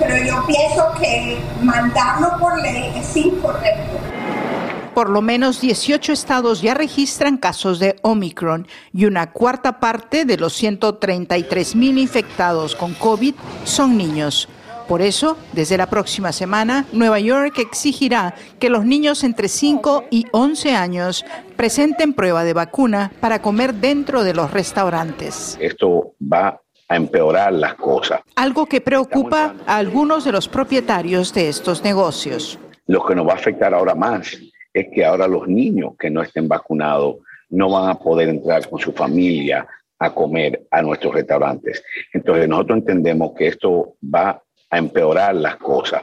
pero 0.00 0.16
yo 0.16 0.44
pienso 0.46 0.82
que 0.98 1.38
mandarlo 1.62 2.38
por 2.40 2.60
ley 2.60 2.90
es 2.96 3.16
incorrecto. 3.16 3.98
Por 4.94 5.08
lo 5.08 5.22
menos 5.22 5.60
18 5.60 6.12
estados 6.12 6.62
ya 6.62 6.74
registran 6.74 7.36
casos 7.36 7.78
de 7.78 7.96
Omicron 8.02 8.66
y 8.92 9.04
una 9.04 9.30
cuarta 9.30 9.78
parte 9.78 10.24
de 10.24 10.36
los 10.36 10.54
133 10.54 11.76
mil 11.76 11.98
infectados 11.98 12.74
con 12.74 12.94
COVID 12.94 13.34
son 13.64 13.96
niños. 13.96 14.48
Por 14.88 15.02
eso, 15.02 15.36
desde 15.52 15.76
la 15.76 15.88
próxima 15.88 16.32
semana, 16.32 16.84
Nueva 16.92 17.20
York 17.20 17.58
exigirá 17.58 18.34
que 18.58 18.68
los 18.68 18.84
niños 18.84 19.22
entre 19.22 19.46
5 19.46 20.06
y 20.10 20.26
11 20.32 20.74
años 20.74 21.24
presenten 21.54 22.12
prueba 22.12 22.42
de 22.42 22.54
vacuna 22.54 23.12
para 23.20 23.40
comer 23.40 23.74
dentro 23.74 24.24
de 24.24 24.34
los 24.34 24.50
restaurantes. 24.50 25.56
Esto 25.60 26.14
va 26.20 26.60
a 26.90 26.96
empeorar 26.96 27.52
las 27.52 27.74
cosas. 27.76 28.20
Algo 28.34 28.66
que 28.66 28.80
preocupa 28.80 29.54
a 29.64 29.76
algunos 29.76 30.24
de 30.24 30.32
los 30.32 30.48
propietarios 30.48 31.32
de 31.32 31.48
estos 31.48 31.84
negocios. 31.84 32.58
Lo 32.86 33.06
que 33.06 33.14
nos 33.14 33.26
va 33.26 33.32
a 33.32 33.36
afectar 33.36 33.72
ahora 33.72 33.94
más 33.94 34.36
es 34.74 34.86
que 34.92 35.04
ahora 35.04 35.28
los 35.28 35.46
niños 35.46 35.92
que 35.96 36.10
no 36.10 36.20
estén 36.20 36.48
vacunados 36.48 37.18
no 37.48 37.70
van 37.70 37.90
a 37.90 37.94
poder 37.94 38.28
entrar 38.28 38.68
con 38.68 38.80
su 38.80 38.92
familia 38.92 39.66
a 40.00 40.12
comer 40.12 40.66
a 40.70 40.82
nuestros 40.82 41.14
restaurantes. 41.14 41.82
Entonces 42.12 42.48
nosotros 42.48 42.78
entendemos 42.78 43.32
que 43.38 43.46
esto 43.46 43.94
va 44.02 44.42
a 44.68 44.78
empeorar 44.78 45.36
las 45.36 45.56
cosas. 45.56 46.02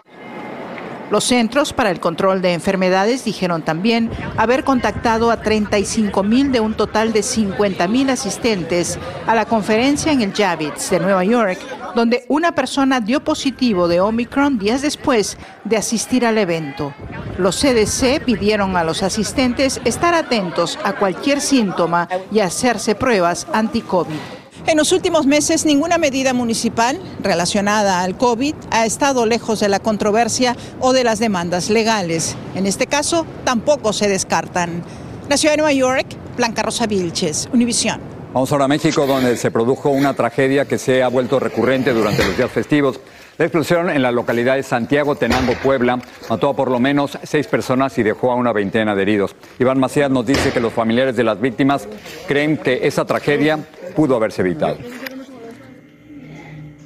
Los 1.09 1.23
Centros 1.23 1.71
para 1.71 1.89
el 1.89 2.01
Control 2.01 2.41
de 2.41 2.53
Enfermedades 2.53 3.23
dijeron 3.23 3.61
también 3.61 4.11
haber 4.35 4.65
contactado 4.65 5.31
a 5.31 5.41
35 5.41 6.21
mil 6.23 6.51
de 6.51 6.59
un 6.59 6.73
total 6.73 7.13
de 7.13 7.23
50 7.23 7.87
mil 7.87 8.09
asistentes 8.09 8.99
a 9.25 9.33
la 9.33 9.45
conferencia 9.45 10.11
en 10.11 10.21
el 10.21 10.33
Javits 10.33 10.89
de 10.89 10.99
Nueva 10.99 11.23
York, 11.23 11.59
donde 11.95 12.25
una 12.27 12.53
persona 12.53 12.99
dio 12.99 13.23
positivo 13.23 13.87
de 13.87 14.01
Omicron 14.01 14.59
días 14.59 14.81
después 14.81 15.37
de 15.63 15.77
asistir 15.77 16.25
al 16.25 16.37
evento. 16.37 16.93
Los 17.37 17.61
CDC 17.61 18.23
pidieron 18.25 18.75
a 18.75 18.83
los 18.83 19.01
asistentes 19.01 19.79
estar 19.85 20.13
atentos 20.13 20.77
a 20.83 20.93
cualquier 20.93 21.39
síntoma 21.39 22.09
y 22.31 22.39
hacerse 22.39 22.95
pruebas 22.95 23.47
anti-COVID. 23.53 24.36
En 24.67 24.75
los 24.75 24.91
últimos 24.91 25.25
meses, 25.25 25.65
ninguna 25.65 25.97
medida 25.97 26.33
municipal 26.33 26.99
relacionada 27.23 28.01
al 28.01 28.17
COVID 28.17 28.53
ha 28.69 28.85
estado 28.85 29.25
lejos 29.25 29.61
de 29.61 29.69
la 29.69 29.79
controversia 29.79 30.57
o 30.81 30.91
de 30.91 31.05
las 31.05 31.19
demandas 31.19 31.69
legales. 31.69 32.35
En 32.53 32.65
este 32.65 32.85
caso, 32.85 33.25
tampoco 33.45 33.93
se 33.93 34.09
descartan. 34.09 34.83
La 35.29 35.37
ciudad 35.37 35.53
de 35.53 35.59
Nueva 35.59 35.71
York, 35.71 36.07
Blanca 36.35 36.63
Rosa 36.63 36.85
Vilches, 36.85 37.47
Univisión. 37.53 38.01
Vamos 38.33 38.51
ahora 38.51 38.65
a 38.65 38.67
México, 38.67 39.07
donde 39.07 39.37
se 39.37 39.51
produjo 39.51 39.89
una 39.89 40.13
tragedia 40.13 40.65
que 40.65 40.77
se 40.77 41.01
ha 41.01 41.07
vuelto 41.07 41.39
recurrente 41.39 41.93
durante 41.93 42.25
los 42.25 42.35
días 42.35 42.51
festivos. 42.51 42.99
La 43.37 43.45
explosión 43.45 43.89
en 43.89 44.01
la 44.01 44.11
localidad 44.11 44.55
de 44.55 44.63
Santiago 44.63 45.15
Tenango, 45.15 45.53
Puebla, 45.63 45.99
mató 46.27 46.49
a 46.49 46.55
por 46.55 46.69
lo 46.69 46.79
menos 46.79 47.17
seis 47.23 47.47
personas 47.47 47.97
y 47.99 48.03
dejó 48.03 48.31
a 48.31 48.35
una 48.35 48.51
veintena 48.51 48.95
de 48.95 49.03
heridos. 49.03 49.33
Iván 49.59 49.79
Macías 49.79 50.11
nos 50.11 50.25
dice 50.25 50.51
que 50.51 50.59
los 50.59 50.73
familiares 50.73 51.15
de 51.15 51.23
las 51.23 51.39
víctimas 51.39 51.87
creen 52.27 52.57
que 52.57 52.85
esa 52.85 53.05
tragedia 53.05 53.59
pudo 53.97 54.15
haberse 54.15 54.43
evitado. 54.43 54.77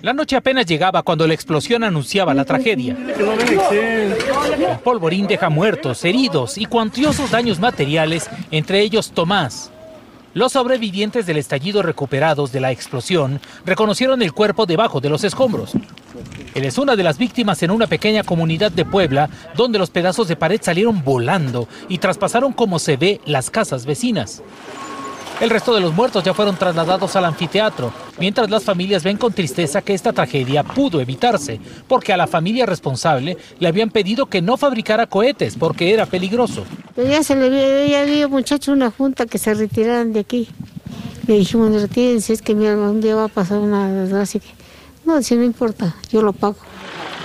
La 0.01 0.13
noche 0.13 0.37
apenas 0.37 0.65
llegaba 0.65 1.03
cuando 1.03 1.27
la 1.27 1.33
explosión 1.33 1.83
anunciaba 1.83 2.33
la 2.33 2.45
tragedia. 2.45 2.95
El 2.97 4.79
polvorín 4.81 5.27
deja 5.27 5.49
muertos, 5.49 6.05
heridos 6.05 6.57
y 6.57 6.67
cuantiosos 6.67 7.29
daños 7.29 7.59
materiales, 7.59 8.29
entre 8.49 8.79
ellos 8.79 9.11
Tomás, 9.11 9.71
los 10.33 10.53
sobrevivientes 10.53 11.25
del 11.25 11.35
estallido 11.35 11.83
recuperados 11.83 12.53
de 12.53 12.61
la 12.61 12.71
explosión 12.71 13.41
reconocieron 13.65 14.21
el 14.21 14.31
cuerpo 14.31 14.65
debajo 14.65 15.01
de 15.01 15.09
los 15.09 15.25
escombros. 15.25 15.73
Él 16.55 16.63
es 16.63 16.77
una 16.77 16.95
de 16.95 17.03
las 17.03 17.17
víctimas 17.17 17.61
en 17.63 17.71
una 17.71 17.87
pequeña 17.87 18.23
comunidad 18.23 18.71
de 18.71 18.85
Puebla 18.85 19.29
donde 19.57 19.79
los 19.79 19.89
pedazos 19.89 20.29
de 20.29 20.37
pared 20.37 20.61
salieron 20.63 21.03
volando 21.03 21.67
y 21.89 21.97
traspasaron 21.97 22.53
como 22.53 22.79
se 22.79 22.95
ve 22.95 23.19
las 23.25 23.49
casas 23.49 23.85
vecinas. 23.85 24.41
El 25.41 25.49
resto 25.49 25.73
de 25.73 25.81
los 25.81 25.95
muertos 25.95 26.23
ya 26.23 26.35
fueron 26.35 26.55
trasladados 26.55 27.15
al 27.15 27.25
anfiteatro, 27.25 27.91
mientras 28.19 28.51
las 28.51 28.63
familias 28.63 29.03
ven 29.03 29.17
con 29.17 29.33
tristeza 29.33 29.81
que 29.81 29.95
esta 29.95 30.13
tragedia 30.13 30.61
pudo 30.61 31.01
evitarse, 31.01 31.59
porque 31.87 32.13
a 32.13 32.17
la 32.17 32.27
familia 32.27 32.67
responsable 32.67 33.39
le 33.57 33.67
habían 33.67 33.89
pedido 33.89 34.27
que 34.27 34.43
no 34.43 34.55
fabricara 34.55 35.07
cohetes 35.07 35.55
porque 35.57 35.95
era 35.95 36.05
peligroso. 36.05 36.63
Ya 36.95 37.23
se 37.23 37.35
le 37.35 37.89
ya 37.89 38.01
había 38.01 38.27
muchachos 38.27 38.67
una 38.67 38.91
junta 38.91 39.25
que 39.25 39.39
se 39.39 39.55
retiraran 39.55 40.13
de 40.13 40.19
aquí. 40.19 40.47
Le 41.25 41.39
dijimos, 41.39 41.71
retírense, 41.71 42.33
es 42.33 42.43
que 42.43 42.53
mi 42.53 42.67
un 42.67 43.01
día 43.01 43.15
va 43.15 43.23
a 43.23 43.27
pasar 43.27 43.57
una 43.57 43.91
desgracia. 43.91 44.41
No, 45.05 45.23
si 45.23 45.35
no 45.35 45.43
importa, 45.43 45.95
yo 46.11 46.21
lo 46.21 46.33
pago. 46.33 46.57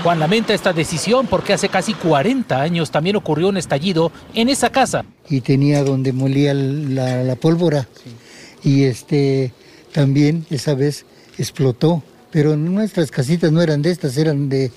Juan 0.07 0.21
lamenta 0.21 0.55
esta 0.55 0.73
decisión 0.73 1.27
porque 1.27 1.53
hace 1.53 1.69
casi 1.69 1.93
40 1.93 2.63
años 2.63 2.93
también 2.93 3.17
ocurrió 3.17 3.49
un 3.49 3.57
estallido 3.57 4.13
en 4.35 4.49
esa 4.49 4.71
casa. 4.71 5.05
Y 5.29 5.41
tenía 5.41 5.83
donde 5.83 6.13
molía 6.13 6.55
la, 6.55 7.35
pólvora. 7.35 7.89
Y 8.63 8.85
este 8.85 9.53
también 9.91 10.47
esa 10.49 10.75
vez 10.75 11.07
explotó. 11.39 12.05
Pero 12.31 12.57
nuestras 12.57 13.11
casitas 13.11 13.51
no 13.51 13.61
eran 13.61 13.83
de 13.83 13.91
estas, 13.91 14.17
eran 14.17 14.49
de, 14.49 14.71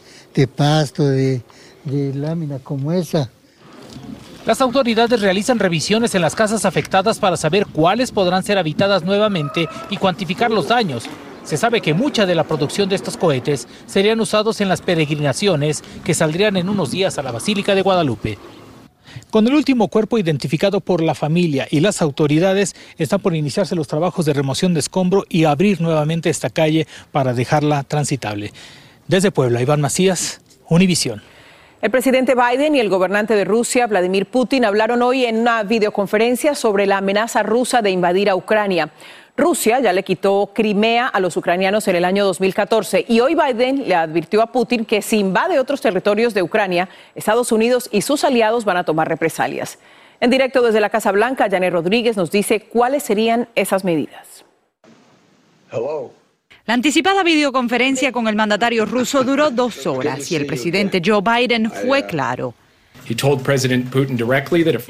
pasto, 0.55 1.07
de, 1.07 1.43
de 1.86 2.12
lámina 2.15 2.57
como 2.57 2.91
esa. 2.91 3.29
Las 4.48 4.62
autoridades 4.62 5.21
realizan 5.21 5.59
revisiones 5.59 6.15
en 6.15 6.24
las 6.24 6.33
casas 6.33 6.65
afectadas 6.65 7.19
para 7.19 7.38
saber 7.38 7.67
cuáles 7.67 8.12
podrán 8.12 8.41
ser 8.41 8.57
habitadas 8.57 9.03
nuevamente 9.03 9.69
y 9.91 9.98
cuantificar 9.98 10.50
los 10.50 10.69
daños. 10.69 11.03
Se 11.50 11.58
sabe 11.58 11.82
que 11.82 11.96
mucha 11.96 12.27
de 12.27 12.36
la 12.36 12.44
producción 12.44 12.89
de 12.89 12.96
estos 12.96 13.18
cohetes 13.18 13.68
serían 13.88 14.20
usados 14.20 14.62
en 14.62 14.70
las 14.70 14.84
peregrinaciones 14.84 15.84
que 16.03 16.13
saldrían 16.13 16.58
en 16.58 16.70
unos 16.70 16.91
días 16.91 17.18
a 17.18 17.24
la 17.24 17.32
Basílica 17.32 17.74
de 17.74 17.82
Guadalupe. 17.82 18.38
Con 19.32 19.48
el 19.48 19.56
último 19.56 19.88
cuerpo 19.88 20.20
identificado 20.20 20.79
por 20.79 21.01
la 21.01 21.15
familia 21.15 21.68
y 21.72 21.79
las 21.79 22.03
autoridades, 22.03 22.75
están 23.00 23.20
por 23.20 23.36
iniciarse 23.36 23.74
los 23.74 23.88
trabajos 23.88 24.27
de 24.27 24.34
remoción 24.34 24.75
de 24.75 24.82
escombro 24.82 25.25
y 25.27 25.46
abrir 25.46 25.82
nuevamente 25.82 26.29
esta 26.29 26.51
calle 26.51 26.86
para 27.12 27.34
dejarla 27.34 27.82
transitable. 27.82 28.53
Desde 29.08 29.32
Puebla, 29.32 29.60
Iván 29.60 29.82
Macías, 29.82 30.41
Univisión. 30.70 31.24
El 31.82 31.89
presidente 31.89 32.36
Biden 32.36 32.75
y 32.75 32.79
el 32.79 32.89
gobernante 32.89 33.36
de 33.36 33.46
Rusia, 33.46 33.88
Vladimir 33.88 34.27
Putin, 34.27 34.65
hablaron 34.65 35.01
hoy 35.01 35.25
en 35.25 35.38
una 35.38 35.63
videoconferencia 35.63 36.53
sobre 36.53 36.86
la 36.86 36.98
amenaza 36.98 37.41
rusa 37.41 37.82
de 37.82 37.89
invadir 37.89 38.29
a 38.29 38.36
Ucrania. 38.36 38.91
Rusia 39.39 39.79
ya 39.79 39.93
le 39.93 40.03
quitó 40.03 40.51
Crimea 40.53 41.08
a 41.08 41.19
los 41.19 41.38
ucranianos 41.38 41.88
en 41.88 41.96
el 41.96 42.03
año 42.03 42.25
2014 42.25 43.05
y 43.08 43.22
hoy 43.22 43.36
Biden 43.36 43.88
le 43.88 43.96
advirtió 43.96 44.41
a 44.41 44.51
Putin 44.51 44.84
que 44.84 45.01
si 45.01 45.17
invade 45.17 45.60
otros 45.60 45.79
territorios 45.79 46.34
de 46.34 46.43
Ucrania, 46.43 46.89
Estados 47.15 47.51
Unidos 47.51 47.88
y 47.91 48.01
sus 48.01 48.24
aliados 48.25 48.65
van 48.65 48.77
a 48.77 48.84
tomar 48.84 49.08
represalias. 49.08 49.79
En 50.19 50.29
directo 50.29 50.62
desde 50.62 50.81
la 50.81 50.89
Casa 50.89 51.13
Blanca, 51.13 51.48
Janet 51.50 51.72
Rodríguez 51.72 52.17
nos 52.17 52.31
dice 52.31 52.60
cuáles 52.60 53.03
serían 53.03 53.48
esas 53.55 53.86
medidas. 53.86 54.43
La 56.65 56.74
anticipada 56.74 57.24
videoconferencia 57.24 58.12
con 58.12 58.27
el 58.27 58.36
mandatario 58.36 58.86
ruso 58.86 59.24
duró 59.24 59.51
dos 59.51 59.88
horas 59.88 60.29
y 60.31 60.36
el 60.36 60.46
presidente 60.46 61.01
Joe 61.03 61.22
Biden 61.22 61.72
fue 61.72 62.05
claro. 62.05 62.53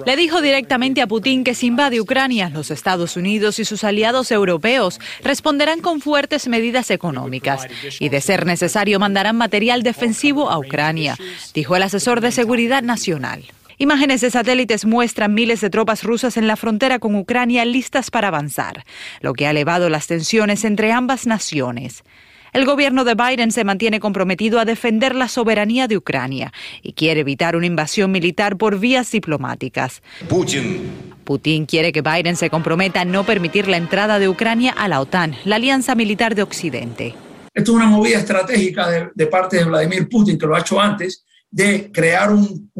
Le 0.06 0.16
dijo 0.16 0.42
directamente 0.42 1.02
a 1.02 1.08
Putin 1.08 1.44
que 1.44 1.56
si 1.56 1.68
invade 1.68 2.02
Ucrania, 2.02 2.50
los 2.50 2.72
Estados 2.72 3.16
Unidos 3.16 3.60
y 3.60 3.66
sus 3.66 3.84
aliados 3.84 4.32
europeos 4.32 5.00
responderán 5.24 5.82
con 5.82 6.02
fuertes 6.02 6.48
medidas 6.48 6.92
económicas 6.92 7.68
y, 8.00 8.10
de 8.10 8.22
ser 8.22 8.46
necesario, 8.46 9.00
mandarán 9.00 9.38
material 9.38 9.84
defensivo 9.84 10.50
a 10.50 10.60
Ucrania, 10.60 11.16
dijo 11.54 11.76
el 11.76 11.84
asesor 11.84 12.22
de 12.22 12.32
Seguridad 12.32 12.84
Nacional. 12.84 13.46
Imágenes 13.82 14.20
de 14.20 14.30
satélites 14.30 14.84
muestran 14.84 15.34
miles 15.34 15.62
de 15.62 15.70
tropas 15.70 16.04
rusas 16.04 16.36
en 16.36 16.48
la 16.48 16.58
frontera 16.58 17.00
con 17.00 17.16
Ucrania 17.16 17.64
listas 17.64 18.12
para 18.12 18.28
avanzar, 18.28 18.84
lo 19.22 19.34
que 19.34 19.48
ha 19.48 19.52
elevado 19.52 19.88
las 19.88 20.08
tensiones 20.08 20.66
entre 20.66 20.92
ambas 20.92 21.26
naciones. 21.26 22.04
El 22.52 22.66
gobierno 22.66 23.04
de 23.04 23.16
Biden 23.16 23.52
se 23.52 23.64
mantiene 23.64 24.00
comprometido 24.00 24.60
a 24.60 24.66
defender 24.66 25.16
la 25.16 25.28
soberanía 25.28 25.88
de 25.88 25.98
Ucrania 25.98 26.52
y 26.82 26.94
quiere 26.94 27.22
evitar 27.22 27.56
una 27.56 27.66
invasión 27.66 28.12
militar 28.12 28.58
por 28.58 28.80
vías 28.80 29.12
diplomáticas. 29.12 30.02
Putin. 30.28 31.66
quiere 31.68 31.92
que 31.92 32.02
Biden 32.02 32.36
se 32.36 32.50
comprometa 32.50 33.02
a 33.02 33.06
no 33.06 33.24
permitir 33.24 33.68
la 33.68 33.78
entrada 33.78 34.18
de 34.18 34.28
Ucrania 34.28 34.72
a 34.72 34.88
la 34.88 35.00
OTAN, 35.00 35.36
la 35.46 35.58
alianza 35.58 35.94
militar 35.94 36.34
de 36.34 36.42
Occidente. 36.42 37.14
Esto 37.54 37.72
es 37.72 37.76
una 37.76 37.88
movida 37.88 38.18
estratégica 38.18 39.12
de, 39.14 39.28
parte 39.28 39.58
de 39.58 39.66
Vladimir 39.66 40.08
Putin, 40.10 40.38
que 40.38 40.48
lo 40.48 40.56
ha 40.56 40.62
hecho 40.62 40.80
antes, 40.80 41.26
de 41.52 41.92
crear 41.92 42.32
un 42.32 42.72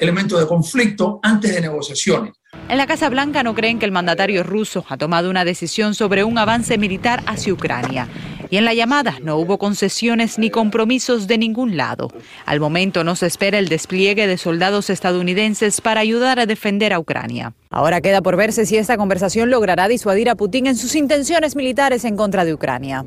elemento 0.00 0.38
de 0.38 0.46
conflicto 0.46 1.18
antes 1.22 1.54
de 1.54 1.60
negociaciones. 1.60 2.32
En 2.68 2.78
la 2.78 2.86
Casa 2.88 3.08
Blanca 3.08 3.44
no 3.44 3.54
creen 3.54 3.78
que 3.78 3.86
el 3.86 3.92
mandatario 3.92 4.42
ruso 4.42 4.84
ha 4.88 4.96
tomado 4.96 5.30
una 5.30 5.44
decisión 5.44 5.94
sobre 5.94 6.24
un 6.24 6.36
avance 6.36 6.78
militar 6.78 7.22
hacia 7.26 7.52
Ucrania. 7.52 8.08
Y 8.50 8.56
en 8.56 8.64
la 8.64 8.74
llamada 8.74 9.18
no 9.22 9.36
hubo 9.36 9.58
concesiones 9.58 10.36
ni 10.38 10.50
compromisos 10.50 11.28
de 11.28 11.38
ningún 11.38 11.76
lado. 11.76 12.10
Al 12.44 12.58
momento 12.58 13.04
no 13.04 13.14
se 13.14 13.26
espera 13.26 13.58
el 13.58 13.68
despliegue 13.68 14.26
de 14.26 14.36
soldados 14.36 14.90
estadounidenses 14.90 15.80
para 15.80 16.00
ayudar 16.00 16.40
a 16.40 16.46
defender 16.46 16.92
a 16.92 16.98
Ucrania. 16.98 17.54
Ahora 17.70 18.00
queda 18.00 18.20
por 18.20 18.36
verse 18.36 18.66
si 18.66 18.76
esta 18.76 18.96
conversación 18.96 19.48
logrará 19.48 19.86
disuadir 19.86 20.28
a 20.28 20.34
Putin 20.34 20.66
en 20.66 20.76
sus 20.76 20.96
intenciones 20.96 21.54
militares 21.54 22.04
en 22.04 22.16
contra 22.16 22.44
de 22.44 22.54
Ucrania. 22.54 23.04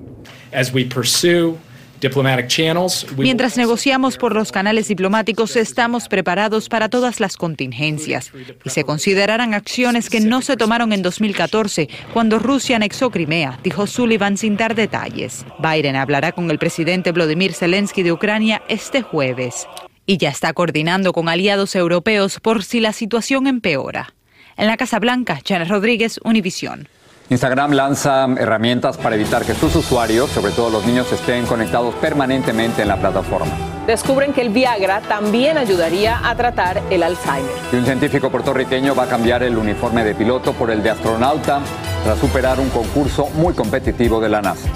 Mientras 3.17 3.57
negociamos 3.57 4.17
por 4.17 4.33
los 4.33 4.51
canales 4.51 4.87
diplomáticos, 4.87 5.55
estamos 5.55 6.07
preparados 6.07 6.69
para 6.69 6.89
todas 6.89 7.19
las 7.19 7.37
contingencias 7.37 8.31
y 8.63 8.69
se 8.69 8.83
considerarán 8.83 9.53
acciones 9.53 10.09
que 10.09 10.19
no 10.21 10.41
se 10.41 10.57
tomaron 10.57 10.93
en 10.93 11.01
2014 11.01 11.89
cuando 12.13 12.39
Rusia 12.39 12.77
anexó 12.77 13.09
Crimea, 13.09 13.59
dijo 13.63 13.87
Sullivan 13.87 14.37
sin 14.37 14.55
dar 14.57 14.75
detalles. 14.75 15.45
Biden 15.59 15.95
hablará 15.95 16.31
con 16.31 16.49
el 16.51 16.59
presidente 16.59 17.11
Vladimir 17.11 17.53
Zelensky 17.53 18.03
de 18.03 18.11
Ucrania 18.11 18.61
este 18.67 19.01
jueves 19.01 19.67
y 20.05 20.17
ya 20.17 20.29
está 20.29 20.53
coordinando 20.53 21.13
con 21.13 21.29
aliados 21.29 21.75
europeos 21.75 22.39
por 22.39 22.63
si 22.63 22.79
la 22.79 22.93
situación 22.93 23.47
empeora. 23.47 24.13
En 24.57 24.67
la 24.67 24.75
Casa 24.75 24.99
Blanca, 24.99 25.39
Janet 25.45 25.69
Rodríguez, 25.69 26.19
Univisión. 26.23 26.87
Instagram 27.29 27.73
lanza 27.73 28.27
herramientas 28.39 28.97
para 28.97 29.13
evitar 29.13 29.45
que 29.45 29.53
sus 29.53 29.75
usuarios, 29.75 30.31
sobre 30.31 30.51
todo 30.51 30.71
los 30.71 30.83
niños, 30.83 31.11
estén 31.11 31.45
conectados 31.45 31.93
permanentemente 31.95 32.81
en 32.81 32.87
la 32.87 32.97
plataforma. 32.97 33.51
Descubren 33.85 34.33
que 34.33 34.41
el 34.41 34.49
Viagra 34.49 35.01
también 35.01 35.59
ayudaría 35.59 36.27
a 36.27 36.35
tratar 36.35 36.81
el 36.89 37.03
Alzheimer. 37.03 37.51
Y 37.71 37.75
un 37.75 37.85
científico 37.85 38.31
puertorriqueño 38.31 38.95
va 38.95 39.03
a 39.03 39.07
cambiar 39.07 39.43
el 39.43 39.57
uniforme 39.57 40.03
de 40.03 40.15
piloto 40.15 40.53
por 40.53 40.71
el 40.71 40.81
de 40.81 40.89
astronauta 40.89 41.59
tras 42.03 42.17
superar 42.17 42.59
un 42.59 42.69
concurso 42.69 43.27
muy 43.35 43.53
competitivo 43.53 44.19
de 44.19 44.29
la 44.29 44.41
NASA. 44.41 44.67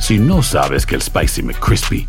Si 0.00 0.18
no 0.18 0.42
sabes 0.42 0.86
que 0.86 0.96
el 0.96 1.02
Spicy 1.02 1.44
McCrispy 1.44 2.08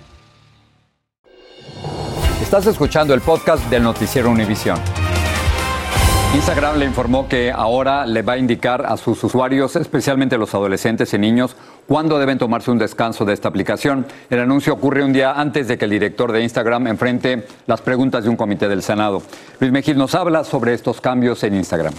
Estás 2.51 2.67
escuchando 2.67 3.13
el 3.13 3.21
podcast 3.21 3.63
del 3.69 3.81
noticiero 3.81 4.29
Univisión. 4.29 4.77
Instagram 6.35 6.79
le 6.79 6.85
informó 6.85 7.29
que 7.29 7.49
ahora 7.49 8.05
le 8.05 8.23
va 8.23 8.33
a 8.33 8.37
indicar 8.37 8.85
a 8.85 8.97
sus 8.97 9.23
usuarios, 9.23 9.77
especialmente 9.77 10.37
los 10.37 10.53
adolescentes 10.53 11.13
y 11.13 11.17
niños, 11.17 11.55
cuándo 11.87 12.19
deben 12.19 12.37
tomarse 12.37 12.69
un 12.69 12.77
descanso 12.77 13.23
de 13.23 13.31
esta 13.31 13.47
aplicación. 13.47 14.05
El 14.29 14.41
anuncio 14.41 14.73
ocurre 14.73 15.01
un 15.01 15.13
día 15.13 15.31
antes 15.31 15.69
de 15.69 15.77
que 15.77 15.85
el 15.85 15.91
director 15.91 16.33
de 16.33 16.43
Instagram 16.43 16.87
enfrente 16.87 17.47
las 17.67 17.79
preguntas 17.79 18.25
de 18.25 18.29
un 18.29 18.35
comité 18.35 18.67
del 18.67 18.83
Senado. 18.83 19.23
Luis 19.61 19.71
Mejil 19.71 19.97
nos 19.97 20.13
habla 20.13 20.43
sobre 20.43 20.73
estos 20.73 20.99
cambios 20.99 21.41
en 21.45 21.55
Instagram. 21.55 21.93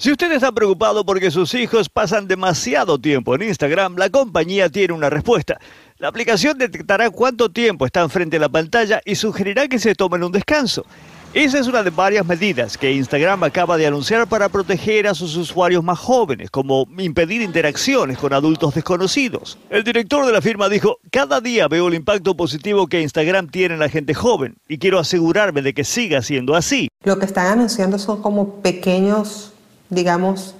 Si 0.00 0.12
usted 0.12 0.30
está 0.30 0.52
preocupado 0.52 1.04
porque 1.04 1.32
sus 1.32 1.54
hijos 1.54 1.88
pasan 1.88 2.28
demasiado 2.28 3.00
tiempo 3.00 3.34
en 3.34 3.42
Instagram, 3.42 3.96
la 3.96 4.08
compañía 4.10 4.68
tiene 4.68 4.94
una 4.94 5.10
respuesta. 5.10 5.58
La 5.98 6.08
aplicación 6.08 6.56
detectará 6.56 7.10
cuánto 7.10 7.48
tiempo 7.48 7.84
están 7.84 8.08
frente 8.08 8.36
a 8.36 8.40
la 8.40 8.48
pantalla 8.48 9.00
y 9.04 9.16
sugerirá 9.16 9.66
que 9.66 9.80
se 9.80 9.96
tomen 9.96 10.22
un 10.22 10.30
descanso. 10.30 10.86
Esa 11.34 11.58
es 11.58 11.66
una 11.66 11.82
de 11.82 11.90
varias 11.90 12.24
medidas 12.24 12.78
que 12.78 12.92
Instagram 12.92 13.42
acaba 13.42 13.76
de 13.76 13.86
anunciar 13.88 14.28
para 14.28 14.48
proteger 14.48 15.08
a 15.08 15.14
sus 15.14 15.34
usuarios 15.36 15.82
más 15.82 15.98
jóvenes, 15.98 16.50
como 16.52 16.86
impedir 16.98 17.42
interacciones 17.42 18.16
con 18.16 18.32
adultos 18.32 18.74
desconocidos. 18.76 19.58
El 19.70 19.82
director 19.82 20.24
de 20.24 20.32
la 20.32 20.40
firma 20.40 20.68
dijo, 20.68 20.98
cada 21.10 21.40
día 21.40 21.66
veo 21.66 21.88
el 21.88 21.94
impacto 21.94 22.36
positivo 22.36 22.86
que 22.86 23.02
Instagram 23.02 23.48
tiene 23.48 23.74
en 23.74 23.80
la 23.80 23.88
gente 23.88 24.14
joven 24.14 24.54
y 24.68 24.78
quiero 24.78 25.00
asegurarme 25.00 25.62
de 25.62 25.74
que 25.74 25.82
siga 25.82 26.22
siendo 26.22 26.54
así. 26.54 26.88
Lo 27.02 27.18
que 27.18 27.26
están 27.26 27.46
anunciando 27.48 27.98
son 27.98 28.22
como 28.22 28.62
pequeños, 28.62 29.52
digamos, 29.90 30.54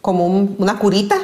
como 0.00 0.26
un- 0.26 0.56
una 0.58 0.78
curita 0.78 1.16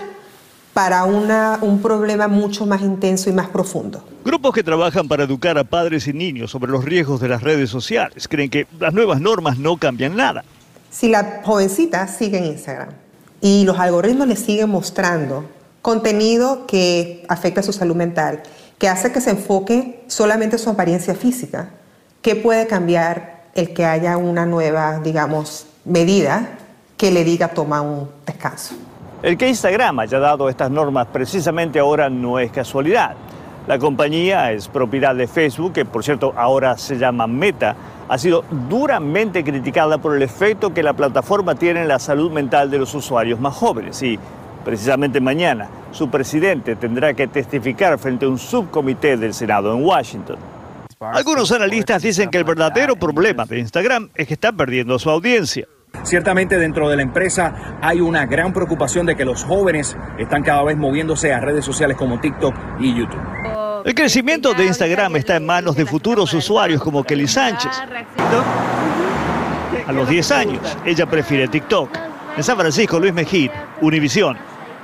para 0.79 1.03
una- 1.03 1.59
un 1.61 1.83
problema 1.83 2.29
mucho 2.29 2.65
más 2.65 2.83
intenso 2.83 3.29
y 3.29 3.33
más 3.33 3.49
profundo. 3.49 4.05
Grupos 4.25 4.55
que 4.55 4.63
trabajan 4.63 5.09
para 5.09 5.25
educar 5.25 5.59
a 5.59 5.65
padres 5.65 6.07
y 6.07 6.13
niños 6.13 6.53
sobre 6.53 6.71
los 6.71 6.85
riesgos 6.85 7.21
de 7.21 7.27
las 7.29 7.43
redes 7.43 7.69
sociales 7.69 8.29
creen 8.29 8.49
que 8.49 8.69
las 8.79 8.95
nuevas 8.95 9.21
normas 9.21 9.59
no 9.59 9.77
cambian 9.77 10.15
nada. 10.15 10.45
Si 10.89 11.09
la 11.09 11.41
jovencita 11.45 12.07
sigue 12.07 12.39
en 12.39 12.45
Instagram 12.45 12.91
y 13.41 13.65
los 13.65 13.77
algoritmos 13.77 14.29
le 14.29 14.37
siguen 14.37 14.71
mostrando 14.71 15.47
contenido 15.83 16.65
que 16.69 17.25
afecta 17.29 17.61
su 17.65 17.73
salud 17.73 17.97
mental, 17.97 18.45
que 18.79 18.89
hace 18.89 19.11
que 19.11 19.21
se 19.21 19.31
enfoque 19.31 20.05
solamente 20.07 20.55
en 20.55 20.63
su 20.63 20.71
apariencia 20.71 21.17
física, 21.17 21.71
¿qué 22.23 22.37
puede 22.37 22.69
cambiar 22.69 23.47
el 23.57 23.75
que 23.75 23.85
haya 23.85 24.17
una 24.17 24.47
nueva, 24.47 25.01
digamos, 25.01 25.67
medida 25.85 26.51
que 26.97 27.11
le 27.11 27.25
diga 27.25 27.49
toma 27.49 27.81
un 27.83 28.09
descanso? 28.25 28.75
El 29.21 29.37
que 29.37 29.49
Instagram 29.49 29.99
haya 29.99 30.21
dado 30.21 30.49
estas 30.49 30.71
normas 30.71 31.09
precisamente 31.13 31.81
ahora 31.81 32.09
no 32.09 32.39
es 32.39 32.53
casualidad. 32.53 33.17
La 33.67 33.77
compañía 33.77 34.53
es 34.53 34.69
propiedad 34.69 35.13
de 35.13 35.27
Facebook, 35.27 35.73
que 35.73 35.85
por 35.85 36.05
cierto 36.05 36.33
ahora 36.37 36.79
se 36.79 36.97
llama 36.97 37.27
Meta, 37.27 37.75
ha 38.09 38.17
sido 38.17 38.45
duramente 38.69 39.43
criticada 39.43 39.99
por 39.99 40.15
el 40.15 40.23
efecto 40.23 40.73
que 40.73 40.85
la 40.85 40.93
plataforma 40.93 41.57
tiene 41.57 41.83
en 41.83 41.89
la 41.89 41.99
salud 41.99 42.31
mental 42.31 42.71
de 42.71 42.79
los 42.79 42.95
usuarios 42.95 43.41
más 43.41 43.57
jóvenes. 43.57 44.01
Y 44.05 44.21
precisamente 44.65 45.21
mañana 45.21 45.69
su 45.91 46.09
presidente 46.09 46.77
tendrá 46.77 47.13
que 47.13 47.27
testificar 47.27 47.99
frente 47.99 48.25
a 48.25 48.29
un 48.29 48.39
subcomité 48.39 49.17
del 49.17 49.35
Senado 49.35 49.75
en 49.75 49.85
Washington. 49.85 50.37
Algunos 51.01 51.51
analistas 51.51 52.03
dicen 52.03 52.31
que 52.31 52.39
el 52.39 52.45
verdadero 52.45 52.95
problema 52.95 53.45
de 53.47 53.59
Instagram 53.59 54.11
es 54.15 54.29
que 54.29 54.35
está 54.35 54.53
perdiendo 54.53 54.97
su 55.01 55.11
audiencia. 55.11 55.67
Ciertamente 56.03 56.59
dentro 56.59 56.89
de 56.89 56.97
la 56.97 57.03
empresa 57.03 57.79
hay 57.83 58.01
una 58.01 58.27
gran 58.27 58.53
preocupación 58.53 59.07
de 59.07 59.17
que 59.17 59.25
los 59.25 59.45
jóvenes 59.45 59.97
están 60.19 60.43
cada 60.43 60.63
vez 60.63 60.77
moviéndose 60.77 61.33
a 61.33 61.41
redes 61.41 61.65
sociales 61.65 61.97
como 61.97 62.21
TikTok 62.21 62.55
y 62.81 62.95
YouTube. 62.95 63.21
El 63.85 63.95
crecimiento 63.95 64.55
de 64.55 64.67
Instagram 64.67 65.17
está 65.17 65.37
en 65.37 65.47
manos 65.47 65.77
de 65.77 65.87
futuros 65.87 66.33
usuarios 66.35 66.83
como 66.83 67.05
Kelly 67.05 67.29
Sánchez. 67.29 67.73
A 69.87 69.93
los 69.93 70.09
10 70.09 70.33
años, 70.33 70.77
ella 70.85 71.07
prefiere 71.07 71.49
TikTok. 71.49 71.91
En 72.37 72.43
San 72.43 72.59
Francisco, 72.59 72.99
Luis 72.99 73.15
Mejid, 73.15 73.51
Univisión. 73.81 74.37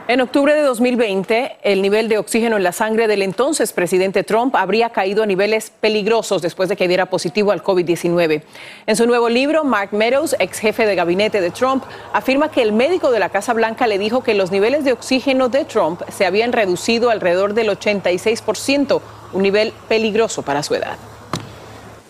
En 0.07 0.21
octubre 0.21 0.53
de 0.55 0.61
2020, 0.61 1.57
el 1.63 1.81
nivel 1.81 2.11
de 2.11 2.19
oxígeno 2.19 2.59
en 2.59 2.63
la 2.63 2.73
sangre 2.73 3.09
del 3.09 3.23
entonces 3.23 3.73
presidente 3.73 4.23
Trump 4.23 4.55
habría 4.55 4.91
caído 4.91 5.23
a 5.23 5.27
niveles 5.27 5.73
peligrosos 5.81 6.43
después 6.43 6.69
de 6.69 6.77
que 6.77 6.89
diera 6.89 7.07
positivo 7.07 7.53
al 7.53 7.63
COVID-19. 7.63 8.43
En 8.87 8.97
su 8.97 9.07
nuevo 9.07 9.31
libro, 9.31 9.65
Mark 9.65 9.95
Meadows, 9.95 10.37
ex 10.41 10.59
jefe 10.59 10.85
de 10.85 10.95
gabinete 10.95 11.41
de 11.41 11.51
Trump, 11.51 11.85
afirma 12.13 12.51
que 12.51 12.61
el 12.61 12.73
médico 12.73 13.11
de 13.11 13.19
la 13.19 13.31
Casa 13.31 13.55
Blanca 13.55 13.87
le 13.87 13.97
dijo 13.97 14.23
que 14.23 14.35
los 14.35 14.51
niveles 14.51 14.85
de 14.85 14.93
oxígeno 14.93 15.49
de 15.49 15.65
Trump 15.65 16.03
se 16.11 16.27
habían 16.27 16.53
reducido 16.53 17.09
alrededor 17.09 17.55
del 17.55 17.71
86%, 17.71 19.01
un 19.33 19.43
nivel 19.43 19.73
peligroso 19.89 20.43
para 20.43 20.63
su 20.63 20.75
edad. 20.75 20.99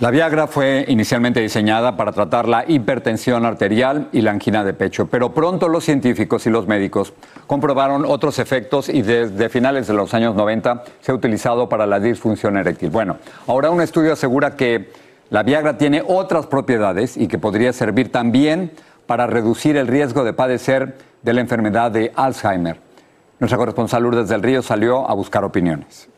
La 0.04 0.10
Viagra 0.10 0.46
fue 0.46 0.84
inicialmente 0.88 1.40
diseñada 1.40 1.96
para 1.96 2.12
tratar 2.12 2.46
la 2.46 2.66
hipertensión 2.68 3.46
arterial 3.46 4.10
y 4.12 4.20
la 4.20 4.32
angina 4.32 4.62
de 4.62 4.74
pecho, 4.74 5.06
pero 5.06 5.32
pronto 5.32 5.66
los 5.66 5.82
científicos 5.82 6.44
y 6.44 6.50
los 6.50 6.66
médicos 6.66 7.14
comprobaron 7.46 8.04
otros 8.04 8.38
efectos 8.38 8.90
y 8.90 9.00
desde 9.00 9.48
finales 9.48 9.86
de 9.86 9.94
los 9.94 10.12
años 10.12 10.34
90 10.34 10.84
se 11.00 11.10
ha 11.10 11.14
utilizado 11.14 11.70
para 11.70 11.86
la 11.86 12.00
disfunción 12.00 12.58
eréctil. 12.58 12.90
Bueno, 12.90 13.16
ahora 13.46 13.70
un 13.70 13.80
estudio 13.80 14.12
asegura 14.12 14.56
que 14.56 14.92
la 15.30 15.42
Viagra 15.42 15.78
tiene 15.78 16.04
otras 16.06 16.48
propiedades 16.48 17.16
y 17.16 17.26
que 17.26 17.38
podría 17.38 17.72
servir 17.72 18.12
también 18.12 18.72
para 19.06 19.26
reducir 19.26 19.78
el 19.78 19.86
riesgo 19.86 20.22
de 20.22 20.34
padecer 20.34 20.98
de 21.22 21.32
la 21.32 21.40
enfermedad 21.40 21.90
de 21.90 22.12
Alzheimer. 22.14 22.78
Nuestra 23.40 23.56
corresponsal 23.56 24.02
Lourdes 24.02 24.28
del 24.28 24.42
Río 24.42 24.60
salió 24.60 25.08
a 25.08 25.14
buscar 25.14 25.44
opiniones. 25.44 26.10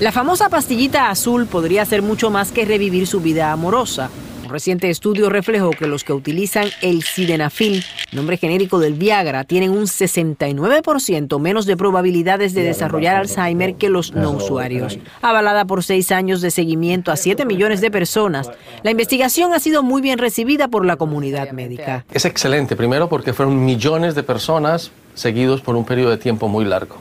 La 0.00 0.10
famosa 0.10 0.48
pastillita 0.48 1.08
azul 1.08 1.46
podría 1.46 1.82
hacer 1.82 2.02
mucho 2.02 2.28
más 2.28 2.50
que 2.50 2.64
revivir 2.64 3.06
su 3.06 3.20
vida 3.20 3.52
amorosa. 3.52 4.10
Un 4.42 4.50
reciente 4.50 4.90
estudio 4.90 5.30
reflejó 5.30 5.70
que 5.70 5.86
los 5.86 6.02
que 6.02 6.12
utilizan 6.12 6.68
el 6.82 7.04
sildenafil, 7.04 7.84
nombre 8.10 8.36
genérico 8.36 8.80
del 8.80 8.94
Viagra, 8.94 9.44
tienen 9.44 9.70
un 9.70 9.84
69% 9.84 11.38
menos 11.38 11.64
de 11.64 11.76
probabilidades 11.76 12.54
de 12.54 12.64
desarrollar 12.64 13.14
Alzheimer 13.14 13.76
que 13.76 13.88
los 13.88 14.12
no 14.12 14.32
usuarios. 14.32 14.98
Avalada 15.22 15.64
por 15.64 15.84
seis 15.84 16.10
años 16.10 16.40
de 16.40 16.50
seguimiento 16.50 17.12
a 17.12 17.16
7 17.16 17.46
millones 17.46 17.80
de 17.80 17.92
personas, 17.92 18.50
la 18.82 18.90
investigación 18.90 19.54
ha 19.54 19.60
sido 19.60 19.84
muy 19.84 20.02
bien 20.02 20.18
recibida 20.18 20.66
por 20.66 20.84
la 20.84 20.96
comunidad 20.96 21.52
médica. 21.52 22.04
Es 22.12 22.24
excelente, 22.24 22.74
primero 22.74 23.08
porque 23.08 23.32
fueron 23.32 23.64
millones 23.64 24.16
de 24.16 24.24
personas 24.24 24.90
seguidos 25.14 25.60
por 25.60 25.76
un 25.76 25.84
periodo 25.84 26.10
de 26.10 26.18
tiempo 26.18 26.48
muy 26.48 26.64
largo. 26.64 26.96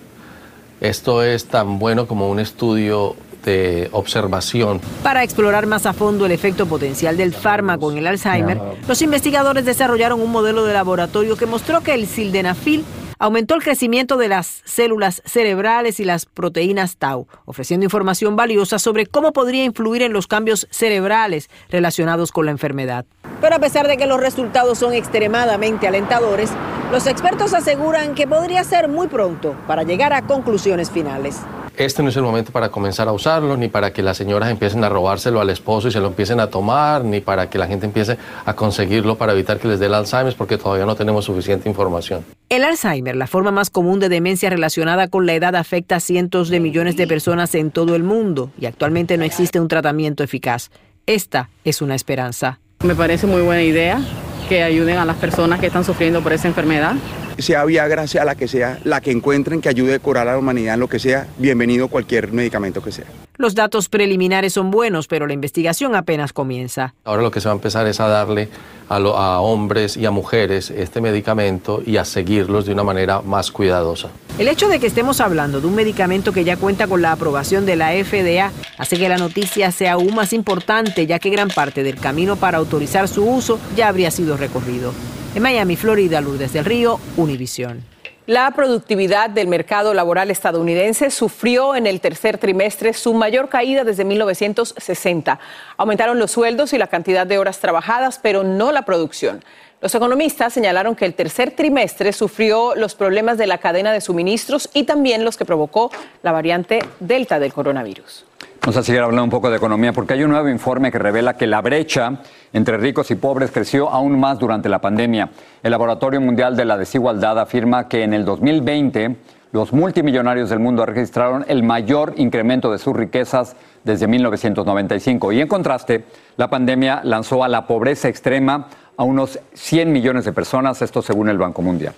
Esto 0.83 1.23
es 1.23 1.45
tan 1.45 1.79
bueno 1.79 2.07
como 2.07 2.29
un 2.29 2.41
estudio 2.41 3.15
de 3.45 3.87
observación. 3.93 4.81
Para 5.01 5.23
explorar 5.23 5.65
más 5.65 5.85
a 5.85 5.93
fondo 5.93 6.25
el 6.25 6.33
efecto 6.33 6.65
potencial 6.65 7.15
del 7.15 7.33
fármaco 7.33 7.89
en 7.89 7.99
el 7.99 8.07
Alzheimer, 8.07 8.59
los 8.85 9.01
investigadores 9.01 9.63
desarrollaron 9.63 10.19
un 10.19 10.29
modelo 10.29 10.65
de 10.65 10.73
laboratorio 10.73 11.37
que 11.37 11.45
mostró 11.45 11.79
que 11.79 11.93
el 11.93 12.05
sildenafil 12.05 12.83
aumentó 13.23 13.55
el 13.55 13.63
crecimiento 13.63 14.17
de 14.17 14.27
las 14.27 14.61
células 14.65 15.21
cerebrales 15.23 16.01
y 16.01 16.03
las 16.03 16.25
proteínas 16.25 16.97
tau, 16.97 17.25
ofreciendo 17.45 17.85
información 17.85 18.35
valiosa 18.35 18.79
sobre 18.79 19.05
cómo 19.05 19.31
podría 19.31 19.63
influir 19.63 20.01
en 20.01 20.11
los 20.11 20.27
cambios 20.27 20.67
cerebrales 20.71 21.49
relacionados 21.69 22.33
con 22.33 22.47
la 22.47 22.51
enfermedad. 22.51 23.05
Pero 23.39 23.55
a 23.55 23.59
pesar 23.59 23.87
de 23.87 23.95
que 23.95 24.07
los 24.07 24.19
resultados 24.19 24.77
son 24.77 24.93
extremadamente 24.93 25.87
alentadores, 25.87 26.51
los 26.91 27.07
expertos 27.07 27.53
aseguran 27.53 28.13
que 28.13 28.27
podría 28.27 28.61
ser 28.65 28.89
muy 28.89 29.07
pronto 29.07 29.55
para 29.67 29.83
llegar 29.83 30.11
a 30.11 30.23
conclusiones 30.23 30.91
finales. 30.91 31.39
Este 31.75 32.03
no 32.03 32.09
es 32.09 32.15
el 32.17 32.21
momento 32.21 32.51
para 32.51 32.69
comenzar 32.69 33.07
a 33.07 33.11
usarlo, 33.13 33.57
ni 33.57 33.67
para 33.67 33.91
que 33.91 34.03
las 34.03 34.15
señoras 34.15 34.51
empiecen 34.51 34.83
a 34.83 34.89
robárselo 34.89 35.41
al 35.41 35.49
esposo 35.49 35.87
y 35.87 35.91
se 35.91 35.99
lo 35.99 36.07
empiecen 36.07 36.39
a 36.39 36.47
tomar, 36.47 37.03
ni 37.03 37.19
para 37.19 37.49
que 37.49 37.57
la 37.57 37.65
gente 37.65 37.87
empiece 37.87 38.17
a 38.45 38.53
conseguirlo 38.53 39.15
para 39.15 39.33
evitar 39.33 39.59
que 39.59 39.67
les 39.67 39.79
dé 39.79 39.87
el 39.87 39.95
Alzheimer, 39.95 40.35
porque 40.37 40.59
todavía 40.59 40.85
no 40.85 40.95
tenemos 40.95 41.25
suficiente 41.25 41.67
información. 41.67 42.23
El 42.49 42.63
Alzheimer, 42.63 43.15
la 43.15 43.25
forma 43.25 43.49
más 43.51 43.71
común 43.71 43.99
de 43.99 44.09
demencia 44.09 44.51
relacionada 44.51 45.07
con 45.07 45.25
la 45.25 45.33
edad, 45.33 45.55
afecta 45.55 45.95
a 45.95 45.99
cientos 45.99 46.49
de 46.49 46.59
millones 46.59 46.95
de 46.95 47.07
personas 47.07 47.55
en 47.55 47.71
todo 47.71 47.95
el 47.95 48.03
mundo 48.03 48.51
y 48.59 48.67
actualmente 48.67 49.17
no 49.17 49.23
existe 49.23 49.59
un 49.59 49.67
tratamiento 49.67 50.23
eficaz. 50.23 50.69
Esta 51.07 51.49
es 51.63 51.81
una 51.81 51.95
esperanza. 51.95 52.59
Me 52.83 52.93
parece 52.93 53.25
muy 53.25 53.41
buena 53.41 53.63
idea 53.63 53.99
que 54.43 54.63
ayuden 54.63 54.97
a 54.97 55.05
las 55.05 55.17
personas 55.17 55.59
que 55.59 55.67
están 55.67 55.83
sufriendo 55.83 56.21
por 56.21 56.33
esa 56.33 56.47
enfermedad 56.47 56.95
sea 57.37 57.65
Viagra, 57.65 58.07
sea 58.07 58.25
la 58.25 58.35
que 58.35 58.47
sea, 58.47 58.79
la 58.83 59.01
que 59.01 59.11
encuentren 59.11 59.61
que 59.61 59.69
ayude 59.69 59.95
a 59.95 59.99
curar 59.99 60.27
a 60.27 60.33
la 60.33 60.37
humanidad 60.37 60.75
en 60.75 60.79
lo 60.79 60.87
que 60.87 60.99
sea, 60.99 61.27
bienvenido 61.37 61.87
cualquier 61.87 62.31
medicamento 62.31 62.81
que 62.81 62.91
sea. 62.91 63.22
Los 63.37 63.55
datos 63.55 63.89
preliminares 63.89 64.53
son 64.53 64.69
buenos, 64.69 65.07
pero 65.07 65.25
la 65.25 65.33
investigación 65.33 65.95
apenas 65.95 66.33
comienza. 66.33 66.93
Ahora 67.03 67.23
lo 67.23 67.31
que 67.31 67.41
se 67.41 67.47
va 67.47 67.53
a 67.53 67.55
empezar 67.55 67.87
es 67.87 67.99
a 67.99 68.07
darle 68.07 68.49
a, 68.89 68.97
a, 68.97 69.39
hombres 69.41 69.97
y 69.97 70.05
a 70.05 70.11
mujeres 70.11 70.69
este 70.69 71.01
medicamento 71.01 71.81
y 71.83 71.97
a 71.97 72.05
seguirlos 72.05 72.67
de 72.67 72.73
una 72.73 72.83
manera 72.83 73.21
más 73.21 73.51
cuidadosa. 73.51 74.09
El 74.37 74.47
hecho 74.47 74.67
de 74.67 74.79
que 74.79 74.85
estemos 74.85 75.19
hablando 75.19 75.61
de 75.61 75.67
un 75.67 75.73
medicamento 75.73 76.31
que 76.31 76.43
ya 76.43 76.57
cuenta 76.57 76.85
con 76.85 77.01
la 77.01 77.11
aprobación 77.11 77.65
de 77.65 77.75
la 77.75 77.91
FDA 77.91 78.51
hace 78.77 78.97
que 78.97 79.09
la 79.09 79.17
noticia 79.17 79.71
sea 79.71 79.93
aún 79.93 80.13
más 80.13 80.31
importante, 80.31 81.07
ya 81.07 81.17
que 81.17 81.31
gran 81.31 81.49
parte 81.49 81.81
del 81.81 81.95
camino 81.95 82.35
para 82.35 82.59
autorizar 82.59 83.07
su 83.07 83.25
uso 83.25 83.59
ya 83.75 83.87
habría 83.87 84.11
sido 84.11 84.37
recorrido. 84.37 84.93
En 85.33 85.41
Miami, 85.41 85.75
Florida, 85.75 86.21
Lourdes 86.21 86.53
del 86.53 86.65
Río, 86.65 86.99
Univisión. 87.17 87.92
La 88.25 88.51
productividad 88.51 89.29
del 89.29 89.49
mercado 89.49 89.93
laboral 89.93 90.31
estadounidense 90.31 91.11
sufrió 91.11 91.75
en 91.75 91.85
el 91.85 91.99
tercer 91.99 92.37
trimestre 92.37 92.93
su 92.93 93.13
mayor 93.13 93.49
caída 93.49 93.83
desde 93.83 94.05
1960. 94.05 95.39
Aumentaron 95.75 96.17
los 96.17 96.31
sueldos 96.31 96.71
y 96.71 96.77
la 96.77 96.87
cantidad 96.87 97.27
de 97.27 97.37
horas 97.37 97.59
trabajadas, 97.59 98.19
pero 98.23 98.45
no 98.45 98.71
la 98.71 98.83
producción. 98.83 99.43
Los 99.81 99.93
economistas 99.93 100.53
señalaron 100.53 100.95
que 100.95 101.03
el 101.03 101.15
tercer 101.15 101.51
trimestre 101.51 102.13
sufrió 102.13 102.75
los 102.75 102.95
problemas 102.95 103.37
de 103.37 103.47
la 103.47 103.57
cadena 103.57 103.91
de 103.91 103.99
suministros 103.99 104.69
y 104.73 104.83
también 104.83 105.25
los 105.25 105.35
que 105.35 105.43
provocó 105.43 105.91
la 106.21 106.31
variante 106.31 106.79
Delta 107.01 107.39
del 107.39 107.51
coronavirus. 107.51 108.23
Vamos 108.63 108.77
a 108.77 108.83
seguir 108.83 109.01
hablando 109.01 109.25
un 109.25 109.29
poco 109.29 109.49
de 109.49 109.57
economía 109.57 109.91
porque 109.91 110.13
hay 110.13 110.23
un 110.23 110.31
nuevo 110.31 110.47
informe 110.47 110.89
que 110.89 110.97
revela 110.97 111.35
que 111.35 111.47
la 111.47 111.61
brecha 111.61 112.21
entre 112.53 112.77
ricos 112.77 113.11
y 113.11 113.15
pobres 113.15 113.51
creció 113.51 113.89
aún 113.89 114.17
más 114.17 114.39
durante 114.39 114.69
la 114.69 114.79
pandemia. 114.79 115.31
El 115.61 115.71
Laboratorio 115.71 116.21
Mundial 116.21 116.55
de 116.55 116.63
la 116.63 116.77
Desigualdad 116.77 117.37
afirma 117.39 117.89
que 117.89 118.03
en 118.03 118.13
el 118.13 118.23
2020 118.23 119.17
los 119.51 119.73
multimillonarios 119.73 120.49
del 120.49 120.59
mundo 120.59 120.85
registraron 120.85 121.43
el 121.49 121.61
mayor 121.61 122.13
incremento 122.15 122.71
de 122.71 122.77
sus 122.77 122.95
riquezas 122.95 123.57
desde 123.83 124.07
1995. 124.07 125.33
Y 125.33 125.41
en 125.41 125.49
contraste, 125.49 126.05
la 126.37 126.49
pandemia 126.49 127.01
lanzó 127.03 127.43
a 127.43 127.49
la 127.49 127.67
pobreza 127.67 128.07
extrema 128.07 128.69
a 128.95 129.03
unos 129.03 129.39
100 129.55 129.91
millones 129.91 130.23
de 130.23 130.31
personas, 130.31 130.81
esto 130.81 131.01
según 131.01 131.27
el 131.27 131.37
Banco 131.37 131.61
Mundial. 131.61 131.95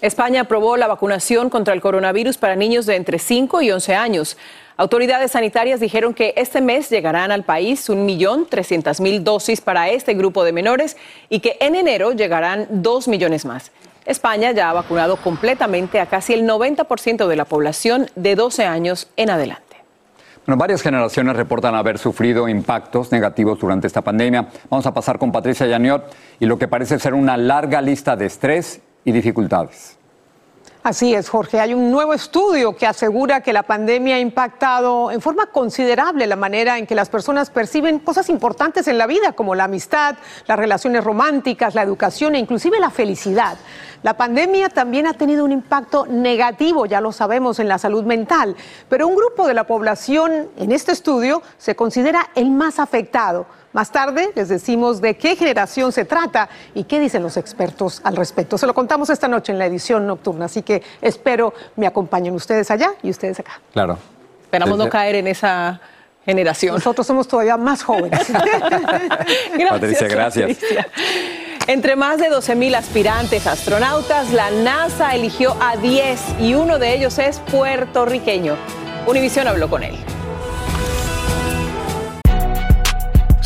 España 0.00 0.42
aprobó 0.42 0.76
la 0.76 0.86
vacunación 0.86 1.50
contra 1.50 1.74
el 1.74 1.80
coronavirus 1.80 2.38
para 2.38 2.54
niños 2.54 2.86
de 2.86 2.94
entre 2.94 3.18
5 3.18 3.62
y 3.62 3.72
11 3.72 3.96
años. 3.96 4.36
Autoridades 4.80 5.32
sanitarias 5.32 5.80
dijeron 5.80 6.14
que 6.14 6.34
este 6.36 6.60
mes 6.60 6.88
llegarán 6.88 7.32
al 7.32 7.42
país 7.42 7.88
un 7.88 8.06
millón 8.06 8.46
trescientas 8.46 9.00
mil 9.00 9.24
dosis 9.24 9.60
para 9.60 9.88
este 9.88 10.14
grupo 10.14 10.44
de 10.44 10.52
menores 10.52 10.96
y 11.28 11.40
que 11.40 11.56
en 11.58 11.74
enero 11.74 12.12
llegarán 12.12 12.68
dos 12.70 13.08
millones 13.08 13.44
más. 13.44 13.72
España 14.06 14.52
ya 14.52 14.70
ha 14.70 14.72
vacunado 14.72 15.16
completamente 15.16 15.98
a 15.98 16.06
casi 16.06 16.32
el 16.32 16.48
90% 16.48 17.26
de 17.26 17.34
la 17.34 17.44
población 17.44 18.06
de 18.14 18.36
12 18.36 18.66
años 18.66 19.10
en 19.16 19.30
adelante. 19.30 19.78
Bueno, 20.46 20.60
varias 20.60 20.80
generaciones 20.80 21.34
reportan 21.34 21.74
haber 21.74 21.98
sufrido 21.98 22.48
impactos 22.48 23.10
negativos 23.10 23.58
durante 23.58 23.88
esta 23.88 24.02
pandemia. 24.02 24.46
Vamos 24.70 24.86
a 24.86 24.94
pasar 24.94 25.18
con 25.18 25.32
Patricia 25.32 25.66
Yaniot 25.66 26.04
y 26.38 26.46
lo 26.46 26.56
que 26.56 26.68
parece 26.68 27.00
ser 27.00 27.14
una 27.14 27.36
larga 27.36 27.82
lista 27.82 28.14
de 28.14 28.26
estrés 28.26 28.80
y 29.04 29.10
dificultades. 29.10 29.97
Así 30.88 31.14
es, 31.14 31.28
Jorge. 31.28 31.60
Hay 31.60 31.74
un 31.74 31.90
nuevo 31.90 32.14
estudio 32.14 32.74
que 32.74 32.86
asegura 32.86 33.42
que 33.42 33.52
la 33.52 33.62
pandemia 33.62 34.16
ha 34.16 34.20
impactado 34.20 35.10
en 35.10 35.20
forma 35.20 35.44
considerable 35.48 36.26
la 36.26 36.34
manera 36.34 36.78
en 36.78 36.86
que 36.86 36.94
las 36.94 37.10
personas 37.10 37.50
perciben 37.50 37.98
cosas 37.98 38.30
importantes 38.30 38.88
en 38.88 38.96
la 38.96 39.06
vida, 39.06 39.32
como 39.32 39.54
la 39.54 39.64
amistad, 39.64 40.16
las 40.46 40.58
relaciones 40.58 41.04
románticas, 41.04 41.74
la 41.74 41.82
educación 41.82 42.34
e 42.34 42.38
inclusive 42.38 42.80
la 42.80 42.88
felicidad. 42.88 43.58
La 44.02 44.16
pandemia 44.16 44.70
también 44.70 45.06
ha 45.06 45.12
tenido 45.12 45.44
un 45.44 45.52
impacto 45.52 46.06
negativo, 46.06 46.86
ya 46.86 47.02
lo 47.02 47.12
sabemos, 47.12 47.58
en 47.58 47.68
la 47.68 47.76
salud 47.76 48.04
mental, 48.04 48.56
pero 48.88 49.08
un 49.08 49.14
grupo 49.14 49.46
de 49.46 49.52
la 49.52 49.64
población 49.64 50.48
en 50.56 50.72
este 50.72 50.92
estudio 50.92 51.42
se 51.58 51.76
considera 51.76 52.30
el 52.34 52.50
más 52.50 52.78
afectado. 52.78 53.44
Más 53.72 53.92
tarde 53.92 54.30
les 54.34 54.48
decimos 54.48 55.00
de 55.00 55.16
qué 55.16 55.36
generación 55.36 55.92
se 55.92 56.04
trata 56.04 56.48
y 56.74 56.84
qué 56.84 56.98
dicen 57.00 57.22
los 57.22 57.36
expertos 57.36 58.00
al 58.04 58.16
respecto. 58.16 58.56
Se 58.56 58.66
lo 58.66 58.74
contamos 58.74 59.10
esta 59.10 59.28
noche 59.28 59.52
en 59.52 59.58
la 59.58 59.66
edición 59.66 60.06
nocturna, 60.06 60.46
así 60.46 60.62
que 60.62 60.82
espero 61.02 61.52
me 61.76 61.86
acompañen 61.86 62.34
ustedes 62.34 62.70
allá 62.70 62.92
y 63.02 63.10
ustedes 63.10 63.40
acá. 63.40 63.60
Claro. 63.72 63.98
Esperamos 64.42 64.78
no 64.78 64.88
caer 64.88 65.16
en 65.16 65.26
esa 65.26 65.80
generación. 66.24 66.74
Nosotros 66.74 67.06
somos 67.06 67.28
todavía 67.28 67.56
más 67.56 67.82
jóvenes. 67.82 68.26
gracias, 68.30 69.70
Patricia, 69.70 70.08
gracias. 70.08 70.58
Entre 71.66 71.96
más 71.96 72.18
de 72.18 72.30
12.000 72.30 72.76
aspirantes 72.76 73.46
astronautas, 73.46 74.32
la 74.32 74.50
NASA 74.50 75.14
eligió 75.14 75.54
a 75.60 75.76
10 75.76 76.40
y 76.40 76.54
uno 76.54 76.78
de 76.78 76.94
ellos 76.94 77.18
es 77.18 77.40
puertorriqueño. 77.40 78.56
Univision 79.06 79.46
habló 79.48 79.68
con 79.68 79.82
él. 79.82 79.98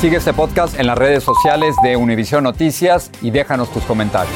Sigue 0.00 0.16
este 0.16 0.32
podcast 0.32 0.80
en 0.80 0.86
las 0.86 0.96
redes 0.96 1.22
sociales 1.22 1.76
de 1.82 1.94
Univision 1.94 2.42
Noticias 2.42 3.10
y 3.20 3.30
déjanos 3.30 3.70
tus 3.70 3.84
comentarios. 3.84 4.34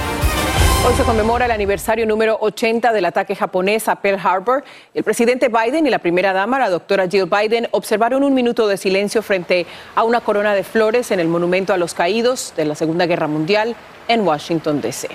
Hoy 0.86 0.92
se 0.94 1.04
conmemora 1.04 1.46
el 1.46 1.52
aniversario 1.52 2.04
número 2.04 2.36
80 2.38 2.92
del 2.92 3.06
ataque 3.06 3.34
japonés 3.34 3.88
a 3.88 3.96
Pearl 3.96 4.20
Harbor. 4.22 4.62
El 4.92 5.04
presidente 5.04 5.48
Biden 5.48 5.86
y 5.86 5.90
la 5.90 6.00
primera 6.00 6.34
dama, 6.34 6.58
la 6.58 6.68
doctora 6.68 7.08
Jill 7.08 7.24
Biden, 7.24 7.68
observaron 7.70 8.24
un 8.24 8.34
minuto 8.34 8.68
de 8.68 8.76
silencio 8.76 9.22
frente 9.22 9.64
a 9.94 10.04
una 10.04 10.20
corona 10.20 10.52
de 10.52 10.64
flores 10.64 11.10
en 11.10 11.18
el 11.18 11.28
Monumento 11.28 11.72
a 11.72 11.78
los 11.78 11.94
Caídos 11.94 12.52
de 12.58 12.66
la 12.66 12.74
Segunda 12.74 13.06
Guerra 13.06 13.26
Mundial 13.26 13.74
en 14.06 14.20
Washington, 14.20 14.82
D.C. 14.82 15.08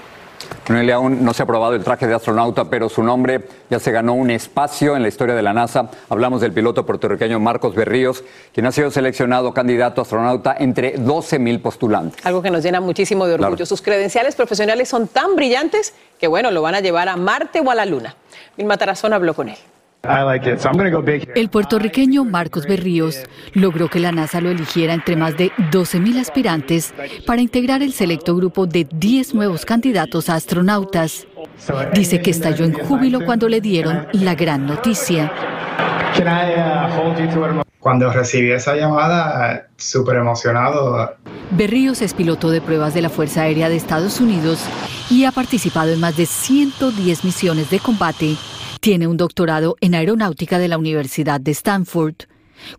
Bueno, 0.68 0.94
aún 0.94 1.26
no 1.26 1.34
se 1.34 1.42
ha 1.42 1.46
aprobado 1.46 1.74
el 1.74 1.84
traje 1.84 2.08
de 2.08 2.14
astronauta, 2.14 2.66
pero 2.66 2.90
su 2.90 3.02
nombre 3.02 3.48
ya 3.70 3.80
se 3.80 3.92
ganó 3.92 4.14
un 4.14 4.30
espacio 4.30 4.96
en 4.96 5.02
la 5.02 5.08
historia 5.08 5.36
de 5.36 5.42
la 5.42 5.54
NASA. 5.54 5.90
Hablamos 6.10 6.42
del 6.42 6.54
piloto 6.54 6.86
puertorriqueño 6.86 7.40
Marcos 7.40 7.76
Berríos, 7.76 8.24
quien 8.54 8.66
ha 8.66 8.72
sido 8.72 8.92
seleccionado 8.92 9.54
candidato 9.54 10.02
a 10.02 10.04
astronauta 10.04 10.56
entre 10.60 10.94
12 10.98 11.40
mil 11.40 11.60
postulantes. 11.60 12.24
Algo 12.26 12.42
que 12.42 12.52
nos 12.52 12.64
llena 12.64 12.82
muchísimo 12.82 13.26
de 13.26 13.34
orgullo. 13.34 13.66
Sus 13.66 13.82
credenciales 13.82 14.36
profesionales 14.36 14.90
son 14.90 15.08
tan 15.08 15.36
brillantes 15.36 15.94
que, 16.20 16.28
bueno, 16.28 16.52
lo 16.52 16.62
van 16.62 16.76
a 16.76 16.82
llevar 16.82 17.10
a 17.10 17.16
Marte 17.16 17.62
o 17.62 17.72
a 17.72 17.76
la 17.76 17.86
Luna. 17.86 18.16
Vilma 18.56 18.78
Tarazón 18.78 19.14
habló 19.14 19.34
con 19.34 19.50
él. 19.50 19.58
El 20.02 21.50
puertorriqueño 21.50 22.24
Marcos 22.24 22.66
Berríos 22.66 23.24
logró 23.54 23.90
que 23.90 24.00
la 24.00 24.14
NASA 24.14 24.40
lo 24.40 24.50
eligiera 24.50 24.94
entre 24.94 25.18
más 25.18 25.36
de 25.36 25.52
12.000 25.72 26.22
aspirantes 26.22 26.94
para 27.28 27.42
integrar 27.42 27.84
el 27.84 27.92
selecto 27.92 28.36
grupo 28.36 28.66
de 28.66 28.88
10 28.90 29.36
nuevos 29.36 29.66
candidatos 29.66 30.30
a 30.30 30.36
astronautas. 30.36 31.28
Dice 31.94 32.22
que 32.22 32.32
estalló 32.32 32.64
en 32.64 32.74
júbilo 32.74 33.26
cuando 33.26 33.50
le 33.50 33.60
dieron 33.60 34.08
la 34.14 34.36
gran 34.36 34.66
noticia. 34.66 35.32
Cuando 37.80 38.12
recibí 38.12 38.52
esa 38.52 38.76
llamada, 38.76 39.68
súper 39.76 40.18
emocionado. 40.18 41.16
Berríos 41.52 42.02
es 42.02 42.14
piloto 42.14 42.52
de 42.52 42.62
pruebas 42.62 42.94
de 42.94 43.02
la 43.02 43.10
Fuerza 43.10 43.42
Aérea 43.42 43.68
de 43.68 43.76
Estados 43.76 44.22
Unidos 44.22 44.64
y 45.10 45.26
ha 45.26 45.32
participado 45.32 45.92
en 45.92 46.00
más 46.00 46.16
de 46.16 46.26
110 46.26 47.26
misiones 47.26 47.70
de 47.70 47.80
combate 47.80 48.38
Tiene 48.80 49.08
un 49.08 49.18
doctorado 49.18 49.76
en 49.82 49.94
aeronáutica 49.94 50.58
de 50.58 50.70
la 50.70 50.78
Universidad 50.78 51.42
de 51.42 51.52
Stanford. 51.52 52.16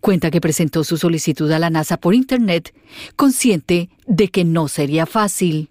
Cuenta 0.01 0.31
que 0.31 0.41
presentó 0.41 0.83
su 0.83 0.97
solicitud 0.97 1.51
a 1.53 1.59
la 1.59 1.69
NASA 1.69 1.99
por 1.99 2.15
Internet, 2.15 2.75
consciente 3.17 3.91
de 4.07 4.29
que 4.29 4.45
no 4.45 4.69
sería 4.69 5.05
fácil. 5.05 5.69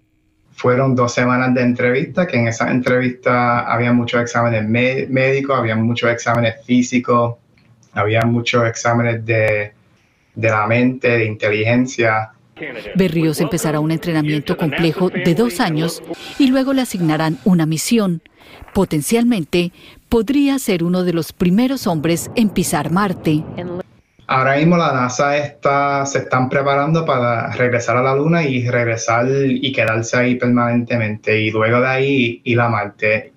Fueron 0.52 0.94
dos 0.94 1.14
semanas 1.14 1.54
de 1.54 1.62
entrevista, 1.62 2.26
que 2.26 2.36
en 2.36 2.48
esa 2.48 2.70
entrevista 2.70 3.60
había 3.60 3.92
muchos 3.92 4.20
exámenes 4.20 4.68
médicos, 4.68 5.58
había 5.58 5.74
muchos 5.74 6.10
exámenes 6.10 6.64
físicos, 6.64 7.36
había 7.92 8.22
muchos 8.22 8.64
exámenes 8.66 9.24
de, 9.24 9.72
de 10.34 10.48
la 10.48 10.66
mente, 10.66 11.08
de 11.08 11.24
inteligencia. 11.24 12.30
Berríos 12.94 13.40
empezará 13.40 13.80
un 13.80 13.90
entrenamiento 13.90 14.56
complejo 14.56 15.10
de 15.10 15.34
dos 15.34 15.60
años 15.60 16.02
y 16.38 16.48
luego 16.48 16.72
le 16.72 16.82
asignarán 16.82 17.38
una 17.44 17.66
misión. 17.66 18.22
Potencialmente 18.74 19.72
podría 20.08 20.58
ser 20.58 20.84
uno 20.84 21.04
de 21.04 21.12
los 21.12 21.32
primeros 21.32 21.86
hombres 21.86 22.30
en 22.36 22.50
pisar 22.50 22.90
Marte. 22.90 23.44
Ahora 24.26 24.56
mismo 24.56 24.76
la 24.76 24.92
NASA 24.92 25.36
está, 25.36 26.06
se 26.06 26.18
están 26.18 26.48
preparando 26.48 27.04
para 27.04 27.50
regresar 27.52 27.96
a 27.96 28.02
la 28.02 28.14
Luna 28.14 28.44
y 28.44 28.68
regresar 28.68 29.26
y 29.28 29.72
quedarse 29.72 30.16
ahí 30.16 30.36
permanentemente 30.36 31.40
y 31.40 31.50
luego 31.50 31.80
de 31.80 31.88
ahí 31.88 32.40
ir 32.44 32.60
a 32.60 32.68
Marte. 32.68 33.32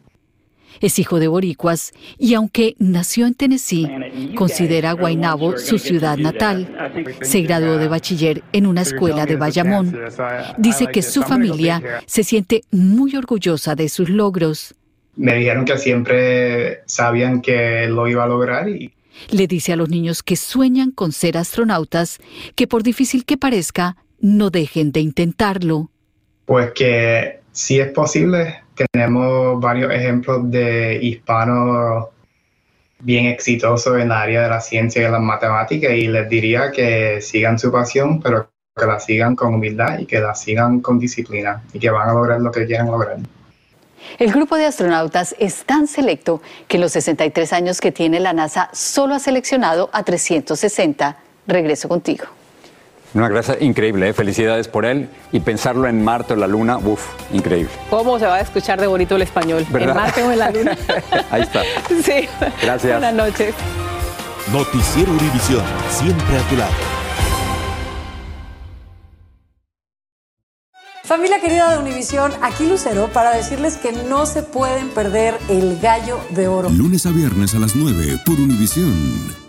Es 0.84 1.00
hijo 1.00 1.22
de 1.22 1.30
boricuas 1.30 1.94
y 2.20 2.34
aunque 2.34 2.76
nació 2.78 3.26
en 3.26 3.36
Tennessee, 3.36 3.88
considera 4.36 4.92
Guaynabo 4.92 5.58
su 5.58 5.80
ciudad 5.80 6.18
natal. 6.18 6.92
Se 7.22 7.40
graduó 7.40 7.78
de 7.78 7.88
bachiller 7.88 8.44
en 8.52 8.68
una 8.68 8.82
escuela 8.82 9.26
de 9.26 9.38
Bayamón. 9.38 9.98
Dice 10.58 10.88
que 10.88 11.02
su 11.02 11.24
familia 11.24 11.82
se 12.06 12.26
siente 12.26 12.64
muy 12.70 13.16
orgullosa 13.16 13.76
de 13.76 13.88
sus 13.88 14.10
logros. 14.10 14.76
Me 15.16 15.36
dijeron 15.36 15.64
que 15.64 15.78
siempre 15.78 16.82
sabían 16.86 17.42
que 17.42 17.88
lo 17.88 18.10
iba 18.10 18.26
a 18.26 18.28
lograr 18.28 18.68
y 18.68 18.94
le 19.30 19.48
dice 19.48 19.72
a 19.72 19.78
los 19.78 19.88
niños 19.88 20.22
que 20.22 20.36
sueñan 20.36 20.92
con 20.92 21.14
ser 21.14 21.38
astronautas 21.38 22.20
que 22.56 22.68
por 22.68 22.84
difícil 22.84 23.24
que 23.24 23.38
parezca, 23.38 23.96
no 24.20 24.50
dejen 24.50 24.92
de 24.92 25.00
intentarlo. 25.00 25.92
Pues 26.44 26.72
que 26.74 27.43
si 27.54 27.80
es 27.80 27.90
posible. 27.92 28.64
Tenemos 28.92 29.62
varios 29.62 29.94
ejemplos 29.94 30.52
de 30.52 31.00
hispanos 31.02 32.08
bien 33.00 33.28
exitosos 33.28 34.00
en 34.00 34.10
la 34.10 34.22
área 34.22 34.44
de 34.44 34.50
la 34.50 34.60
ciencia 34.60 35.02
y 35.02 35.06
de 35.06 35.12
las 35.12 35.22
matemáticas 35.22 35.92
y 35.92 36.08
les 36.08 36.28
diría 36.28 36.72
que 36.72 37.22
sigan 37.22 37.60
su 37.60 37.72
pasión, 37.72 38.22
pero 38.22 38.50
que 38.76 38.86
la 38.86 39.00
sigan 39.00 39.36
con 39.36 39.54
humildad 39.54 40.00
y 40.00 40.06
que 40.06 40.20
la 40.20 40.34
sigan 40.34 40.80
con 40.80 41.00
disciplina 41.00 41.62
y 41.72 41.80
que 41.80 41.90
van 41.90 42.10
a 42.10 42.14
lograr 42.14 42.42
lo 42.42 42.52
que 42.52 42.66
quieran 42.66 42.88
lograr. 42.88 43.18
El 44.18 44.32
grupo 44.32 44.58
de 44.58 44.66
astronautas 44.66 45.36
es 45.40 45.64
tan 45.64 45.88
selecto 45.88 46.42
que 46.68 46.78
en 46.78 46.82
los 46.82 46.92
63 46.94 47.54
años 47.54 47.80
que 47.80 47.92
tiene 47.92 48.20
la 48.20 48.34
NASA 48.34 48.70
solo 48.74 49.16
ha 49.16 49.20
seleccionado 49.20 49.90
a 49.94 50.04
360. 50.04 51.18
Regreso 51.46 51.88
contigo. 51.88 52.26
Una 53.14 53.30
gracia 53.30 53.58
increíble, 53.60 54.10
¿eh? 54.10 54.14
felicidades 54.14 54.68
por 54.68 54.86
él. 54.86 55.10
Y 55.32 55.40
pensarlo 55.40 55.88
en 55.88 56.04
Marte 56.04 56.34
o 56.34 56.36
la 56.36 56.48
Luna, 56.48 56.78
uff, 56.78 57.06
increíble. 57.32 57.72
¿Cómo 57.90 58.18
se 58.18 58.26
va 58.26 58.36
a 58.36 58.42
escuchar 58.42 58.82
de 58.82 58.88
bonito 58.88 59.16
el 59.16 59.22
español? 59.22 59.66
¿En 59.72 59.94
Marte 59.94 60.24
o 60.24 60.32
en 60.32 60.40
la 60.40 60.50
Luna? 60.50 60.78
Ahí 61.32 61.44
está. 61.44 61.62
Sí. 61.90 62.28
Gracias. 62.62 63.00
Buenas 63.00 63.14
noches. 63.14 63.54
Noticiero 64.52 65.12
Univisión, 65.12 65.64
siempre 65.90 66.38
a 66.38 66.42
tu 66.50 66.58
lado. 66.58 66.74
Familia 71.04 71.40
querida 71.40 71.72
de 71.72 71.80
Univisión, 71.80 72.32
aquí 72.42 72.66
Lucero 72.66 73.10
para 73.14 73.36
decirles 73.36 73.78
que 73.78 73.92
no 73.92 74.26
se 74.26 74.42
pueden 74.42 74.90
perder 74.90 75.38
el 75.50 75.80
gallo 75.80 76.20
de 76.32 76.48
oro. 76.48 76.70
Lunes 76.70 77.06
a 77.06 77.12
viernes 77.12 77.54
a 77.54 77.60
las 77.60 77.76
9 77.76 78.20
por 78.26 78.40
Univisión. 78.40 79.43